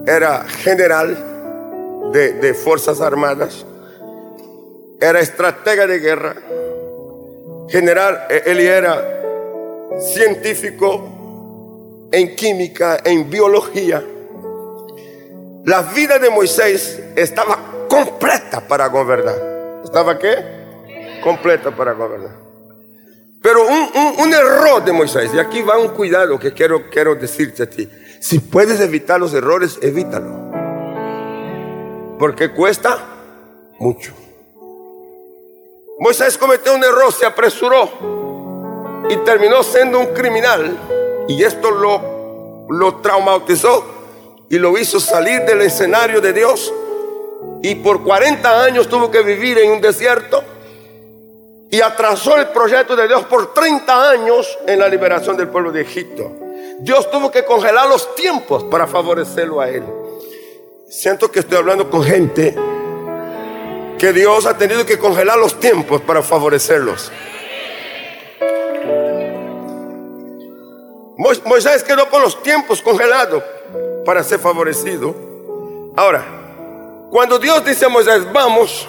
era 0.05 0.43
general 0.43 2.11
de, 2.11 2.53
Fuerzas 2.53 3.01
Armadas, 3.01 3.65
era 4.99 5.19
estratega 5.19 5.87
de 5.87 5.99
guerra, 5.99 6.35
general, 7.69 8.27
e, 8.29 8.43
él 8.45 8.59
era 8.59 9.01
científico 10.13 12.09
en 12.11 12.35
química, 12.35 12.99
en 13.03 13.29
biología. 13.29 14.03
La 15.65 15.81
vida 15.81 16.19
de 16.19 16.29
Moisés 16.29 17.01
estaba 17.15 17.87
completa 17.87 18.67
para 18.67 18.87
gobernar. 18.87 19.81
¿Estaba 19.83 20.19
qué? 20.19 20.35
Completa 21.23 21.71
para 21.71 21.93
gobernar. 21.93 22.42
Pero 23.43 23.65
un, 23.67 24.33
error 24.33 24.85
de 24.85 24.93
Moisés, 24.93 25.29
y 25.33 25.37
aquí 25.37 25.61
va 25.61 25.77
un 25.77 25.89
cuidado 25.89 26.39
que 26.39 26.53
quiero, 26.53 26.89
quiero 26.89 27.13
decirte 27.13 27.63
a 27.63 27.69
ti. 27.69 27.89
Si 28.21 28.39
puedes 28.39 28.79
evitar 28.79 29.19
los 29.19 29.33
errores, 29.33 29.77
evítalo. 29.81 30.39
Porque 32.17 32.51
cuesta 32.51 32.99
mucho. 33.79 34.13
Moisés 35.99 36.37
cometió 36.37 36.73
un 36.73 36.85
error, 36.85 37.11
se 37.11 37.25
apresuró 37.25 37.89
y 39.09 39.17
terminó 39.17 39.61
siendo 39.61 39.99
un 39.99 40.13
criminal. 40.13 40.77
Y 41.27 41.43
esto 41.43 41.69
lo, 41.69 42.65
lo 42.69 42.95
traumatizó 43.01 44.45
y 44.49 44.57
lo 44.57 44.77
hizo 44.77 45.01
salir 45.01 45.41
del 45.41 45.63
escenario 45.63 46.21
de 46.21 46.31
Dios. 46.31 46.73
Y 47.61 47.75
por 47.75 48.03
40 48.03 48.63
años 48.63 48.87
tuvo 48.87 49.11
que 49.11 49.21
vivir 49.21 49.57
en 49.57 49.69
un 49.69 49.81
desierto 49.81 50.52
y 51.73 51.81
atrasó 51.81 52.37
el 52.37 52.49
proyecto 52.49 52.95
de 52.95 53.07
Dios 53.07 53.25
por 53.25 53.51
30 53.51 54.11
años 54.11 54.59
en 54.67 54.77
la 54.77 54.87
liberación 54.87 55.35
del 55.35 55.47
pueblo 55.47 55.71
de 55.71 55.81
Egipto. 55.81 56.31
Dios 56.77 57.09
tuvo 57.09 57.31
que 57.31 57.43
congelar 57.43 57.89
los 57.89 58.13
tiempos 58.13 58.63
para 58.65 58.85
favorecerlo 58.85 59.59
a 59.59 59.69
él. 59.69 59.83
siento 60.87 61.31
que 61.31 61.39
estoy 61.39 61.57
hablando 61.57 61.89
con 61.89 62.03
gente 62.03 62.55
que 63.97 64.13
Dios 64.13 64.45
ha 64.45 64.55
tenido 64.55 64.85
que 64.85 64.99
congelar 64.99 65.39
los 65.39 65.59
tiempos 65.59 65.99
para 66.01 66.21
favorecerlos. 66.21 67.11
Moisés 71.17 71.81
quedó 71.81 72.07
con 72.07 72.21
los 72.21 72.43
tiempos 72.43 72.83
congelados 72.83 73.41
para 74.05 74.23
ser 74.23 74.37
favorecido. 74.37 75.15
Ahora, 75.95 76.23
cuando 77.09 77.39
Dios 77.39 77.65
dice 77.65 77.85
a 77.85 77.89
Moisés, 77.89 78.31
vamos, 78.31 78.87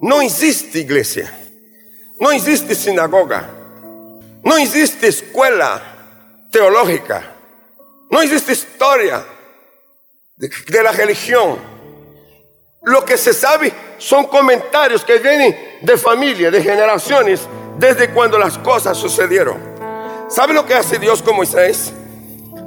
no 0.00 0.20
existe 0.20 0.80
iglesia, 0.80 1.32
no 2.20 2.30
existe 2.30 2.74
sinagoga, 2.74 3.48
no 4.42 4.56
existe 4.56 5.08
escuela 5.08 5.80
teológica, 6.50 7.22
no 8.10 8.20
existe 8.20 8.52
historia 8.52 9.24
de, 10.36 10.82
la 10.82 10.92
religión. 10.92 11.58
Lo 12.82 13.04
que 13.04 13.16
se 13.16 13.32
sabe 13.32 13.72
son 13.98 14.26
comentarios 14.26 15.04
que 15.04 15.18
vienen 15.18 15.56
de 15.82 15.96
familia, 15.96 16.50
de 16.50 16.62
generaciones, 16.62 17.40
desde 17.78 18.10
cuando 18.10 18.38
las 18.38 18.58
cosas 18.58 18.96
sucedieron. 18.96 19.58
¿Sabe 20.28 20.54
lo 20.54 20.64
que 20.66 20.74
hace 20.74 20.98
Dios 20.98 21.22
con 21.22 21.36
Moisés? 21.36 21.92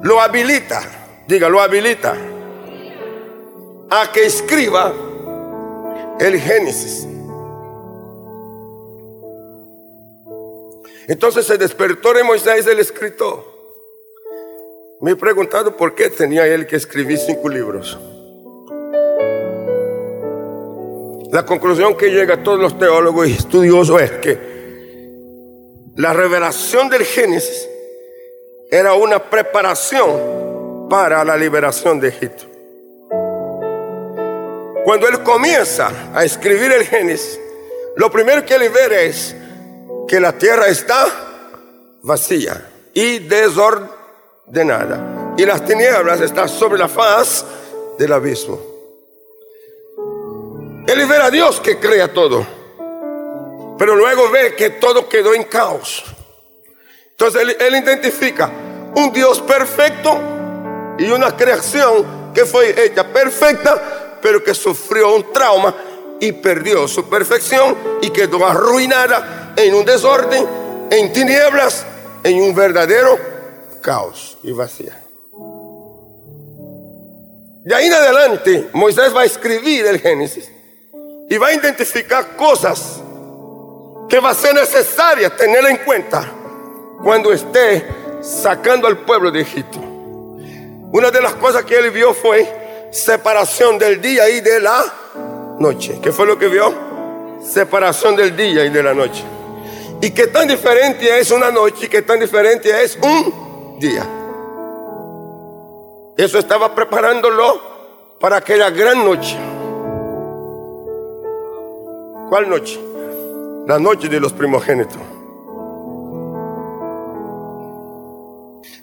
Lo 0.01 0.21
habilita, 0.21 0.81
diga, 1.27 1.47
lo 1.47 1.61
habilita 1.61 2.15
a 3.89 4.11
que 4.11 4.25
escriba 4.25 4.93
el 6.19 6.39
Génesis. 6.39 7.07
Entonces 11.09 11.47
se 11.47 11.57
despertó 11.57 12.13
de 12.13 12.23
Moisés 12.23 12.67
el 12.67 12.77
escritor. 12.77 13.43
Me 15.01 15.11
he 15.11 15.15
preguntado 15.15 15.75
por 15.75 15.95
qué 15.95 16.11
tenía 16.11 16.45
él 16.45 16.67
que 16.67 16.75
escribir 16.75 17.17
cinco 17.17 17.49
libros. 17.49 17.97
La 21.31 21.43
conclusión 21.47 21.97
que 21.97 22.11
llega 22.11 22.35
a 22.35 22.43
todos 22.43 22.59
los 22.59 22.77
teólogos 22.77 23.27
y 23.27 23.33
estudiosos 23.33 23.99
es 24.03 24.11
que 24.11 24.37
la 25.95 26.13
revelación 26.13 26.89
del 26.89 27.03
Génesis 27.03 27.67
era 28.69 28.93
una 28.93 29.31
preparación 29.31 30.87
para 30.91 31.25
la 31.25 31.35
liberación 31.35 31.99
de 31.99 32.09
Egipto. 32.09 32.43
Cuando 34.85 35.07
él 35.07 35.23
comienza 35.23 36.11
a 36.13 36.23
escribir 36.23 36.71
el 36.71 36.83
Génesis, 36.83 37.39
lo 37.95 38.11
primero 38.11 38.45
que 38.45 38.53
él 38.53 38.69
ve 38.69 39.07
es 39.07 39.35
que 40.09 40.19
la 40.19 40.33
tierra 40.33 40.67
está 40.67 41.05
vacía 42.01 42.69
y 42.93 43.19
desordenada. 43.19 45.35
Y 45.37 45.45
las 45.45 45.63
tinieblas 45.63 46.19
están 46.19 46.49
sobre 46.49 46.79
la 46.79 46.87
faz 46.87 47.45
del 47.97 48.11
abismo. 48.11 48.59
Él 50.87 51.05
ve 51.05 51.17
a 51.17 51.29
Dios 51.29 51.59
que 51.59 51.79
crea 51.79 52.11
todo. 52.11 52.45
Pero 53.77 53.95
luego 53.95 54.31
ve 54.31 54.55
que 54.55 54.71
todo 54.71 55.07
quedó 55.07 55.35
en 55.35 55.43
caos. 55.43 56.03
Entonces 57.11 57.55
él, 57.59 57.75
identifica 57.75 58.51
un 58.95 59.13
Dios 59.13 59.39
perfecto 59.41 60.19
y 60.97 61.11
una 61.11 61.37
creación 61.37 62.33
que 62.33 62.45
fue 62.45 62.83
hecha 62.83 63.07
perfecta, 63.07 64.17
pero 64.21 64.43
que 64.43 64.55
sufrió 64.55 65.15
un 65.15 65.31
trauma 65.31 65.73
y 66.19 66.31
perdió 66.33 66.87
su 66.87 67.09
perfección 67.09 67.75
y 68.01 68.09
quedó 68.09 68.45
arruinada 68.45 69.53
en 69.55 69.73
un 69.73 69.85
desorden, 69.85 70.45
en 70.89 71.13
tinieblas, 71.13 71.85
en 72.23 72.41
un 72.41 72.53
verdadero 72.53 73.17
caos 73.81 74.37
y 74.43 74.51
vacía. 74.51 75.01
De 77.63 77.75
ahí 77.75 77.87
en 77.87 77.93
adelante, 77.93 78.69
Moisés 78.73 79.15
va 79.15 79.21
a 79.21 79.25
escribir 79.25 79.85
el 79.85 79.99
Génesis 79.99 80.49
y 81.29 81.37
va 81.37 81.47
a 81.47 81.53
identificar 81.53 82.35
cosas 82.35 83.01
que 84.09 84.19
va 84.19 84.31
a 84.31 84.33
ser 84.33 84.55
necesaria 84.55 85.29
tener 85.35 85.65
en 85.65 85.77
cuenta 85.77 86.31
cuando 87.03 87.31
esté 87.31 87.85
sacando 88.21 88.87
al 88.87 88.99
pueblo 88.99 89.29
de 89.29 89.41
Egipto. 89.41 89.79
Una 90.91 91.11
de 91.11 91.21
las 91.21 91.35
cosas 91.35 91.63
que 91.65 91.77
él 91.77 91.91
vio 91.91 92.13
fue 92.13 92.89
separación 92.91 93.77
del 93.77 94.01
día 94.01 94.27
y 94.29 94.41
de 94.41 94.59
la 94.59 94.83
noche. 95.59 95.99
¿Qué 96.01 96.11
fue 96.11 96.25
lo 96.25 96.37
que 96.37 96.47
vio? 96.47 96.73
Separación 97.41 98.15
del 98.15 98.35
día 98.35 98.65
y 98.65 98.69
de 98.69 98.83
la 98.83 98.93
noche. 98.93 99.23
Y 100.01 100.11
qué 100.11 100.27
tan 100.27 100.47
diferente 100.47 101.19
es 101.19 101.31
una 101.31 101.51
noche 101.51 101.85
y 101.85 101.89
qué 101.89 102.01
tan 102.01 102.19
diferente 102.19 102.69
es 102.83 102.97
un 103.01 103.79
día. 103.79 104.07
Eso 106.17 106.39
estaba 106.39 106.73
preparándolo 106.73 108.17
para 108.19 108.37
aquella 108.37 108.69
gran 108.69 109.03
noche. 109.03 109.37
¿Cuál 112.29 112.49
noche? 112.49 112.79
la 113.69 113.77
noche 113.77 114.09
de 114.09 114.19
los 114.19 114.33
primogénitos. 114.33 114.97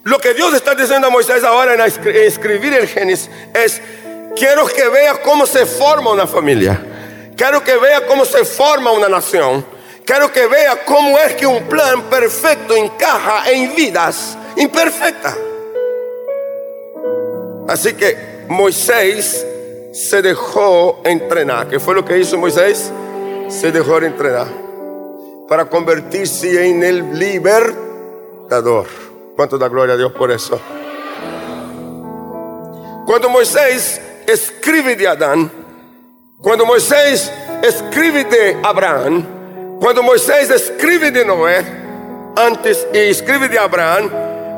Lo 0.05 0.19
que 0.21 0.33
Dios 0.33 0.55
está 0.55 0.77
diciendo 0.77 1.09
a 1.09 1.11
Moisés 1.11 1.43
ahora 1.43 1.75
en 1.75 1.81
escribir 1.81 2.73
el 2.73 2.87
Génesis 2.87 3.29
es, 3.53 3.83
quiero 4.37 4.67
que 4.67 4.89
vea 4.89 5.21
cómo 5.23 5.47
se 5.47 5.67
forma 5.67 6.13
una 6.13 6.27
familia. 6.27 6.81
Quiero 7.37 7.65
que 7.65 7.77
vea 7.77 8.07
cómo 8.07 8.25
se 8.25 8.45
forma 8.45 8.93
una 8.93 9.09
nación. 9.09 9.65
Quiero 10.05 10.31
que 10.33 10.47
vea 10.47 10.85
cómo 10.85 11.19
es 11.19 11.35
que 11.35 11.47
un 11.47 11.65
plan 11.65 12.03
perfecto 12.05 12.77
encaja 12.77 13.51
en 13.51 13.75
vidas 13.75 14.39
imperfectas. 14.57 15.37
Así 17.69 17.95
que 17.95 18.45
Moisés 18.49 19.45
se 19.93 20.23
dejó 20.23 21.01
entrenar. 21.05 21.69
¿Qué 21.69 21.81
fue 21.81 21.95
lo 21.95 22.05
que 22.05 22.19
hizo 22.19 22.39
Moisés? 22.39 22.93
Se 23.49 23.73
dejó 23.73 23.99
entrenar 23.99 24.47
para 25.49 25.65
convertirse 25.65 26.69
en 26.69 26.83
el 26.85 27.19
libertador. 27.19 28.87
¿Cuánto 29.35 29.59
da 29.59 29.69
gloria 29.69 29.95
a 29.95 29.99
Dios 29.99 30.13
por 30.13 30.31
eso? 30.31 30.61
Cuando 33.07 33.29
Moisés 33.29 34.01
escribe 34.27 34.97
de 34.97 35.09
Adán, 35.09 35.51
cuando 36.41 36.67
Moisés 36.67 37.33
escribe 37.63 38.25
de 38.25 38.59
Abraham, 38.63 39.79
cuando 39.81 40.03
Moisés 40.03 40.51
escribe 40.51 41.11
de 41.11 41.25
Noé, 41.25 41.65
antes 42.37 42.87
y 42.93 42.99
escribe 42.99 43.49
de 43.49 43.59
Abraham, 43.59 44.11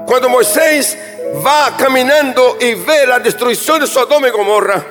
cuando 0.07 0.29
Moisés 0.29 0.97
va 1.45 1.77
caminando 1.77 2.57
y 2.61 2.75
ve 2.75 3.07
la 3.07 3.19
destrucción 3.19 3.81
de 3.81 3.87
Sodoma 3.87 4.29
y 4.29 4.31
Gomorra, 4.31 4.85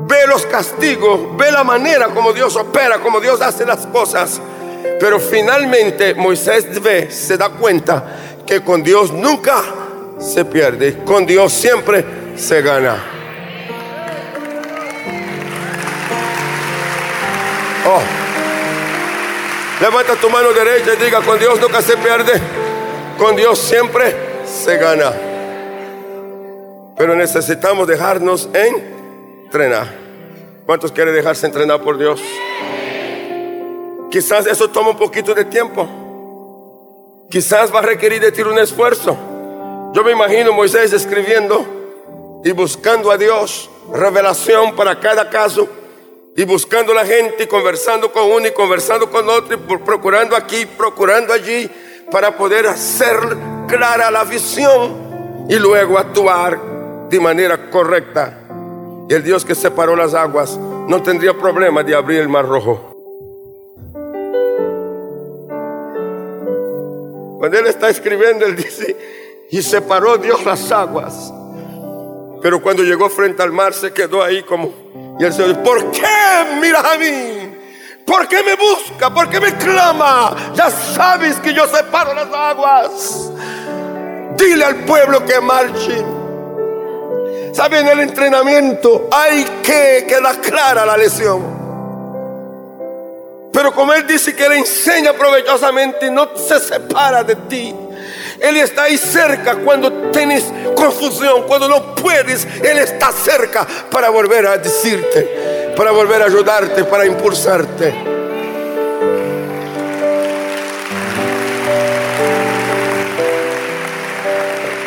ve 0.00 0.26
los 0.26 0.46
castigos, 0.46 1.36
ve 1.36 1.50
la 1.50 1.64
manera 1.64 2.06
como 2.08 2.32
Dios 2.32 2.56
opera, 2.56 2.98
como 2.98 3.20
Dios 3.20 3.40
hace 3.40 3.66
las 3.66 3.86
cosas, 3.86 4.40
pero 5.00 5.18
finalmente 5.18 6.14
Moisés 6.14 6.80
ve, 6.80 7.10
se 7.10 7.36
da 7.36 7.50
cuenta 7.50 8.42
que 8.46 8.62
con 8.62 8.82
Dios 8.82 9.12
nunca 9.12 9.62
se 10.18 10.44
pierde, 10.44 11.04
con 11.04 11.26
Dios 11.26 11.52
siempre 11.52 12.04
se 12.36 12.62
gana. 12.62 13.17
Oh. 17.86 18.00
Levanta 19.80 20.16
tu 20.16 20.28
mano 20.28 20.52
derecha 20.52 20.94
y 20.94 21.04
diga, 21.04 21.20
con 21.22 21.38
Dios 21.38 21.60
nunca 21.60 21.80
se 21.80 21.96
pierde, 21.96 22.32
con 23.16 23.36
Dios 23.36 23.58
siempre 23.58 24.14
se 24.44 24.76
gana. 24.76 25.12
Pero 26.96 27.14
necesitamos 27.14 27.86
dejarnos 27.86 28.48
entrenar. 28.52 29.86
¿Cuántos 30.66 30.90
quieren 30.90 31.14
dejarse 31.14 31.46
entrenar 31.46 31.80
por 31.80 31.96
Dios? 31.96 32.20
Quizás 34.10 34.46
eso 34.46 34.68
toma 34.68 34.90
un 34.90 34.96
poquito 34.96 35.32
de 35.32 35.44
tiempo. 35.44 35.88
Quizás 37.30 37.72
va 37.72 37.78
a 37.78 37.82
requerir 37.82 38.20
de 38.20 38.32
ti 38.32 38.42
un 38.42 38.58
esfuerzo. 38.58 39.16
Yo 39.94 40.02
me 40.02 40.12
imagino 40.12 40.52
Moisés 40.52 40.92
escribiendo 40.92 42.40
y 42.44 42.50
buscando 42.52 43.10
a 43.12 43.16
Dios 43.16 43.70
revelación 43.92 44.74
para 44.74 44.98
cada 44.98 45.30
caso 45.30 45.68
y 46.38 46.44
buscando 46.44 46.94
la 46.94 47.04
gente 47.04 47.42
y 47.42 47.46
conversando 47.48 48.12
con 48.12 48.30
uno 48.30 48.46
y 48.46 48.52
conversando 48.52 49.10
con 49.10 49.28
otro 49.28 49.56
y 49.56 49.78
procurando 49.78 50.36
aquí, 50.36 50.66
procurando 50.66 51.32
allí 51.32 51.68
para 52.12 52.36
poder 52.36 52.68
hacer 52.68 53.16
clara 53.66 54.08
la 54.08 54.22
visión 54.22 55.46
y 55.48 55.56
luego 55.56 55.98
actuar 55.98 57.08
de 57.10 57.18
manera 57.18 57.68
correcta. 57.70 58.38
Y 59.08 59.14
el 59.14 59.24
Dios 59.24 59.44
que 59.44 59.56
separó 59.56 59.96
las 59.96 60.14
aguas 60.14 60.56
no 60.56 61.02
tendría 61.02 61.36
problema 61.36 61.82
de 61.82 61.96
abrir 61.96 62.20
el 62.20 62.28
mar 62.28 62.46
rojo. 62.46 62.94
Cuando 67.40 67.58
él 67.58 67.66
está 67.66 67.88
escribiendo, 67.88 68.46
él 68.46 68.54
dice, 68.54 68.96
y 69.50 69.60
separó 69.60 70.16
Dios 70.18 70.44
las 70.44 70.70
aguas. 70.70 71.32
Pero 72.40 72.62
cuando 72.62 72.84
llegó 72.84 73.10
frente 73.10 73.42
al 73.42 73.50
mar, 73.50 73.74
se 73.74 73.92
quedó 73.92 74.22
ahí 74.22 74.44
como, 74.44 74.72
y 75.18 75.24
él 75.24 75.32
se 75.32 75.48
dijo, 75.48 75.62
¿por 75.62 75.90
qué 75.90 76.06
miras 76.60 76.84
a 76.84 76.98
mí? 76.98 77.56
¿Por 78.06 78.26
qué 78.28 78.42
me 78.42 78.54
busca? 78.54 79.12
¿Por 79.12 79.28
qué 79.28 79.40
me 79.40 79.54
clama? 79.56 80.34
Ya 80.54 80.70
sabes 80.70 81.36
que 81.36 81.52
yo 81.52 81.66
separo 81.66 82.14
las 82.14 82.32
aguas. 82.32 83.30
Dile 84.36 84.64
al 84.64 84.76
pueblo 84.84 85.24
que 85.24 85.40
marche. 85.40 86.04
Sabe, 87.52 87.80
en 87.80 87.88
el 87.88 88.00
entrenamiento 88.00 89.08
hay 89.10 89.44
que 89.62 90.06
quedar 90.08 90.40
clara 90.40 90.86
la 90.86 90.96
lesión. 90.96 91.58
Pero 93.52 93.74
como 93.74 93.92
Él 93.92 94.06
dice 94.06 94.36
que 94.36 94.48
le 94.48 94.58
enseña 94.58 95.12
provechosamente 95.12 96.10
no 96.10 96.28
se 96.36 96.60
separa 96.60 97.24
de 97.24 97.34
ti. 97.34 97.74
Él 98.40 98.56
está 98.56 98.84
ahí 98.84 98.96
cerca 98.96 99.56
cuando 99.56 100.10
tienes 100.10 100.44
confusión, 100.74 101.44
cuando 101.46 101.68
no 101.68 101.94
puedes. 101.94 102.46
Él 102.62 102.78
está 102.78 103.12
cerca 103.12 103.66
para 103.90 104.10
volver 104.10 104.46
a 104.46 104.58
decirte, 104.58 105.72
para 105.76 105.90
volver 105.90 106.22
a 106.22 106.26
ayudarte, 106.26 106.84
para 106.84 107.06
impulsarte. 107.06 107.94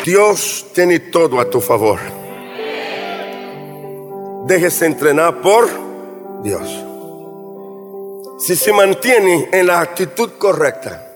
Dios 0.04 0.66
tiene 0.72 0.98
todo 0.98 1.40
a 1.40 1.48
tu 1.48 1.60
favor. 1.60 2.00
Déjese 4.46 4.86
entrenar 4.86 5.40
por 5.40 5.68
Dios. 6.42 6.68
Si 8.40 8.56
se 8.56 8.72
mantiene 8.72 9.48
en 9.52 9.68
la 9.68 9.80
actitud 9.80 10.32
correcta, 10.36 11.11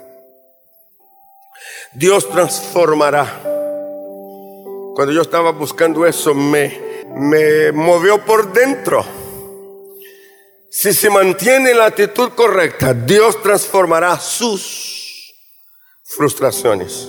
Dios 1.96 2.28
transformará. 2.28 3.40
Cuando 4.94 5.12
yo 5.12 5.22
estaba 5.22 5.52
buscando 5.52 6.04
eso, 6.04 6.34
me, 6.34 6.78
me 7.14 7.72
movió 7.72 8.22
por 8.22 8.52
dentro. 8.52 9.02
Si 10.68 10.92
se 10.92 11.08
mantiene 11.08 11.70
en 11.70 11.78
la 11.78 11.86
actitud 11.86 12.32
correcta, 12.34 12.92
Dios 12.92 13.40
transformará 13.42 14.20
sus 14.20 15.34
frustraciones. 16.02 17.08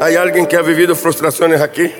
¿Hay 0.00 0.16
alguien 0.16 0.46
que 0.46 0.56
ha 0.56 0.62
vivido 0.62 0.94
frustraciones 0.94 1.62
aquí? 1.62 1.90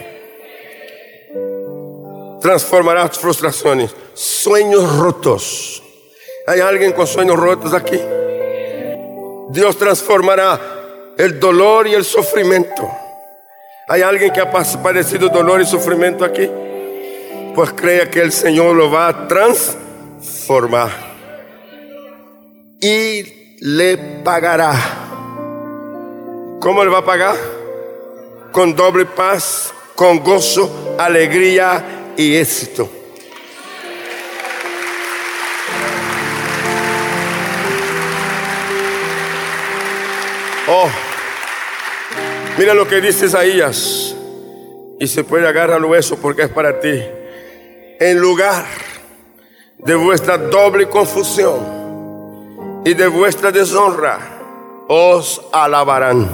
Transformará 2.43 3.09
frustraciones, 3.09 3.97
sueños 4.13 4.99
rotos. 4.99 5.83
¿Hay 6.47 6.61
alguien 6.61 6.93
con 6.93 7.07
sueños 7.07 7.39
rotos 7.39 7.73
aquí? 7.73 7.99
Dios 9.49 9.79
transformará 9.79 10.72
el 11.25 11.39
dolor 11.39 11.87
y 11.87 11.95
el 11.95 12.05
sufrimiento. 12.05 12.91
¿Hay 13.89 14.03
alguien 14.03 14.33
que 14.33 14.41
ha 14.41 14.51
padecido 14.51 15.29
dolor 15.29 15.61
y 15.61 15.67
sufrimiento 15.67 16.25
aquí? 16.25 16.49
Pues 17.55 17.73
crea 17.73 18.11
que 18.11 18.21
el 18.21 18.33
Señor 18.33 18.75
lo 18.77 18.91
va 18.91 19.09
a 19.09 19.29
transformar. 19.29 20.91
Y 22.81 23.57
le 23.61 23.99
pagará. 24.25 24.75
¿Cómo 26.61 26.85
le 26.85 26.91
va 26.91 26.99
a 26.99 27.05
pagar? 27.05 27.37
con 28.53 28.77
doble 28.77 29.07
paz, 29.07 29.73
con 29.95 30.23
gozo, 30.23 30.95
alegría 30.99 32.13
y 32.17 32.37
éxito. 32.37 32.89
Oh, 40.69 40.89
mira 42.59 42.75
lo 42.75 42.87
que 42.87 43.01
dice 43.01 43.27
Isaías. 43.27 44.17
Y 44.99 45.07
se 45.07 45.25
puede 45.25 45.49
agarrar 45.49 45.83
eso 45.97 46.17
porque 46.17 46.43
es 46.43 46.49
para 46.49 46.79
ti. 46.79 47.03
En 47.99 48.19
lugar 48.19 48.65
de 49.79 49.95
vuestra 49.95 50.39
doble 50.39 50.89
confusión 50.89 52.83
y 52.85 52.95
de 52.95 53.09
vuestra 53.09 53.51
deshonra, 53.51 54.19
os 54.89 55.41
alabarán. 55.53 56.29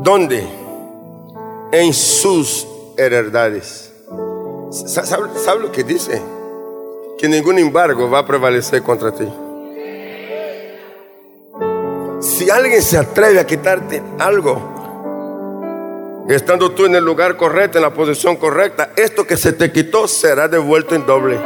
¿Dónde? 0.00 0.46
En 1.72 1.92
sus 1.92 2.66
heredades. 2.96 3.92
¿Sabe, 4.70 5.60
lo 5.60 5.72
que 5.72 5.82
dice? 5.84 6.20
Que 7.18 7.28
ningún 7.28 7.58
embargo 7.58 8.10
va 8.10 8.20
a 8.20 8.26
prevalecer 8.26 8.82
contra 8.82 9.12
ti. 9.12 9.26
Si 12.26 12.50
alguien 12.50 12.82
se 12.82 12.98
atreve 12.98 13.38
a 13.38 13.46
quitarte 13.46 14.02
algo, 14.18 16.24
estando 16.28 16.72
tú 16.72 16.84
en 16.84 16.96
el 16.96 17.04
lugar 17.04 17.36
correcto, 17.36 17.78
en 17.78 17.82
la 17.82 17.94
posición 17.94 18.34
correcta, 18.34 18.90
esto 18.96 19.24
que 19.24 19.36
se 19.36 19.52
te 19.52 19.70
quitó 19.70 20.08
será 20.08 20.48
devuelto 20.48 20.96
en 20.96 21.06
doble. 21.06 21.38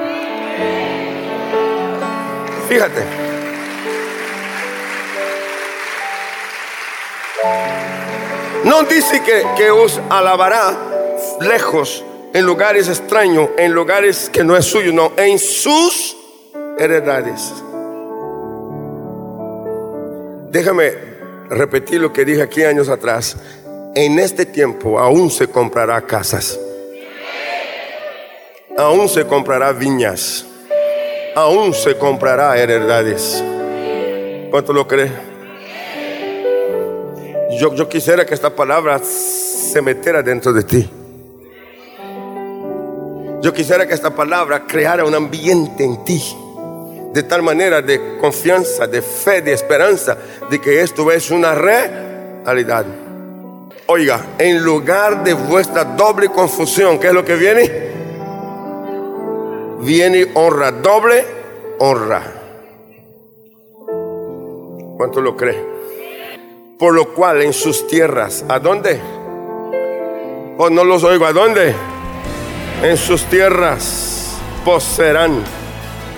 Fíjate. 2.66 3.03
No 8.64 8.83
dice 8.85 9.23
que, 9.23 9.45
que 9.59 9.71
os 9.71 10.01
alabará 10.09 10.73
lejos, 11.40 12.03
en 12.33 12.47
lugares 12.47 12.88
extraños, 12.88 13.51
en 13.59 13.75
lugares 13.75 14.31
que 14.33 14.43
no 14.43 14.57
es 14.57 14.64
suyo, 14.64 14.95
no, 14.95 15.12
en 15.19 15.38
sus 15.38 16.16
heredades. 16.79 17.53
Déjame 20.50 20.92
repetir 21.48 22.00
lo 22.00 22.12
que 22.12 22.24
dije 22.24 22.42
aquí 22.42 22.64
años 22.64 22.88
atrás. 22.88 23.36
En 23.94 24.18
este 24.18 24.46
tiempo 24.46 24.98
aún 24.98 25.30
se 25.30 25.46
comprará 25.46 26.00
casas. 26.02 26.58
Aún 28.76 29.08
se 29.08 29.24
comprará 29.26 29.72
viñas. 29.72 30.44
Aún 31.36 31.72
se 31.72 31.96
comprará 31.96 32.58
heredades. 32.58 33.42
¿Cuánto 34.50 34.72
lo 34.72 34.88
cree? 34.88 35.12
Yo, 37.60 37.88
quisiera 37.88 38.26
que 38.26 38.34
esta 38.34 38.50
palabra 38.50 38.98
se 38.98 39.80
metiera 39.82 40.22
dentro 40.22 40.52
de 40.52 40.62
ti. 40.64 40.90
Yo 43.40 43.52
quisiera 43.52 43.86
que 43.86 43.94
esta 43.94 44.14
palabra 44.14 44.64
creara 44.66 45.04
un 45.04 45.14
ambiente 45.14 45.84
en 45.84 46.04
ti 46.04 46.20
de 47.12 47.22
tal 47.24 47.42
manera 47.42 47.82
de 47.82 48.18
confianza, 48.18 48.86
de 48.86 49.02
fe, 49.02 49.42
de 49.42 49.52
esperanza, 49.52 50.16
de 50.50 50.60
que 50.60 50.82
esto 50.82 51.10
es 51.12 51.30
una 51.30 51.54
realidad. 51.54 52.84
Oiga, 53.86 54.20
en 54.36 54.62
lugar 54.62 55.22
de 55.22 55.32
vuestra 55.32 55.84
doble 55.84 56.28
confusión, 56.28 56.98
¿qué 56.98 57.06
es 57.06 57.12
lo 57.14 57.24
que 57.24 57.36
viene? 57.36 57.90
Viene 59.80 60.26
honra, 60.34 60.72
doble 60.72 61.24
honra. 61.78 62.22
¿Cuánto 64.96 65.20
lo 65.20 65.36
cree? 65.36 65.64
Por 66.78 66.94
lo 66.94 67.14
cual 67.14 67.42
en 67.42 67.52
sus 67.52 67.86
tierras, 67.86 68.44
¿a 68.48 68.58
dónde? 68.58 69.00
Oh, 70.58 70.68
no 70.68 70.82
los 70.84 71.04
oigo, 71.04 71.26
¿a 71.26 71.32
dónde? 71.32 71.74
En 72.82 72.96
sus 72.96 73.24
tierras 73.24 74.36
poseerán. 74.64 75.42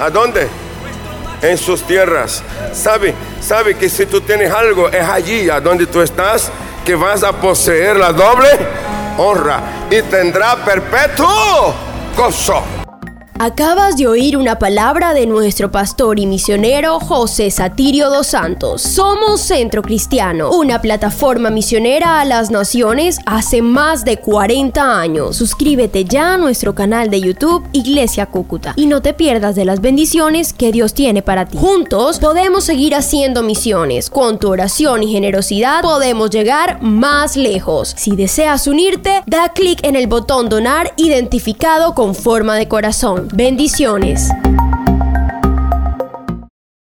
¿A 0.00 0.08
dónde? 0.10 0.48
En 1.42 1.58
sus 1.58 1.82
tierras. 1.82 2.42
¿Sabe? 2.72 3.14
¿Sabe 3.42 3.74
que 3.74 3.88
si 3.88 4.06
tú 4.06 4.20
tienes 4.20 4.52
algo 4.52 4.88
es 4.88 5.04
allí, 5.06 5.50
a 5.50 5.60
donde 5.60 5.86
tú 5.86 6.00
estás, 6.00 6.50
que 6.84 6.94
vas 6.94 7.22
a 7.24 7.32
poseer 7.32 7.96
la 7.96 8.12
doble 8.12 8.48
honra 9.18 9.86
y 9.90 10.00
tendrá 10.02 10.56
perpetuo 10.64 11.74
gozo. 12.16 12.81
Acabas 13.44 13.96
de 13.96 14.06
oír 14.06 14.36
una 14.36 14.60
palabra 14.60 15.14
de 15.14 15.26
nuestro 15.26 15.72
pastor 15.72 16.20
y 16.20 16.26
misionero 16.26 17.00
José 17.00 17.50
Satirio 17.50 18.08
dos 18.08 18.28
Santos. 18.28 18.82
Somos 18.82 19.40
Centro 19.40 19.82
Cristiano, 19.82 20.52
una 20.52 20.80
plataforma 20.80 21.50
misionera 21.50 22.20
a 22.20 22.24
las 22.24 22.52
naciones 22.52 23.18
hace 23.26 23.60
más 23.60 24.04
de 24.04 24.18
40 24.18 25.00
años. 25.00 25.34
Suscríbete 25.34 26.04
ya 26.04 26.34
a 26.34 26.36
nuestro 26.36 26.76
canal 26.76 27.10
de 27.10 27.20
YouTube 27.20 27.66
Iglesia 27.72 28.26
Cúcuta 28.26 28.74
y 28.76 28.86
no 28.86 29.02
te 29.02 29.12
pierdas 29.12 29.56
de 29.56 29.64
las 29.64 29.80
bendiciones 29.80 30.52
que 30.52 30.70
Dios 30.70 30.94
tiene 30.94 31.20
para 31.20 31.46
ti. 31.46 31.58
Juntos 31.58 32.20
podemos 32.20 32.62
seguir 32.62 32.94
haciendo 32.94 33.42
misiones. 33.42 34.08
Con 34.08 34.38
tu 34.38 34.50
oración 34.50 35.02
y 35.02 35.10
generosidad 35.10 35.82
podemos 35.82 36.30
llegar 36.30 36.80
más 36.80 37.36
lejos. 37.36 37.92
Si 37.98 38.14
deseas 38.14 38.68
unirte, 38.68 39.20
da 39.26 39.48
clic 39.48 39.84
en 39.84 39.96
el 39.96 40.06
botón 40.06 40.48
donar 40.48 40.92
identificado 40.96 41.96
con 41.96 42.14
forma 42.14 42.54
de 42.54 42.68
corazón. 42.68 43.31
Bendiciones. 43.32 44.28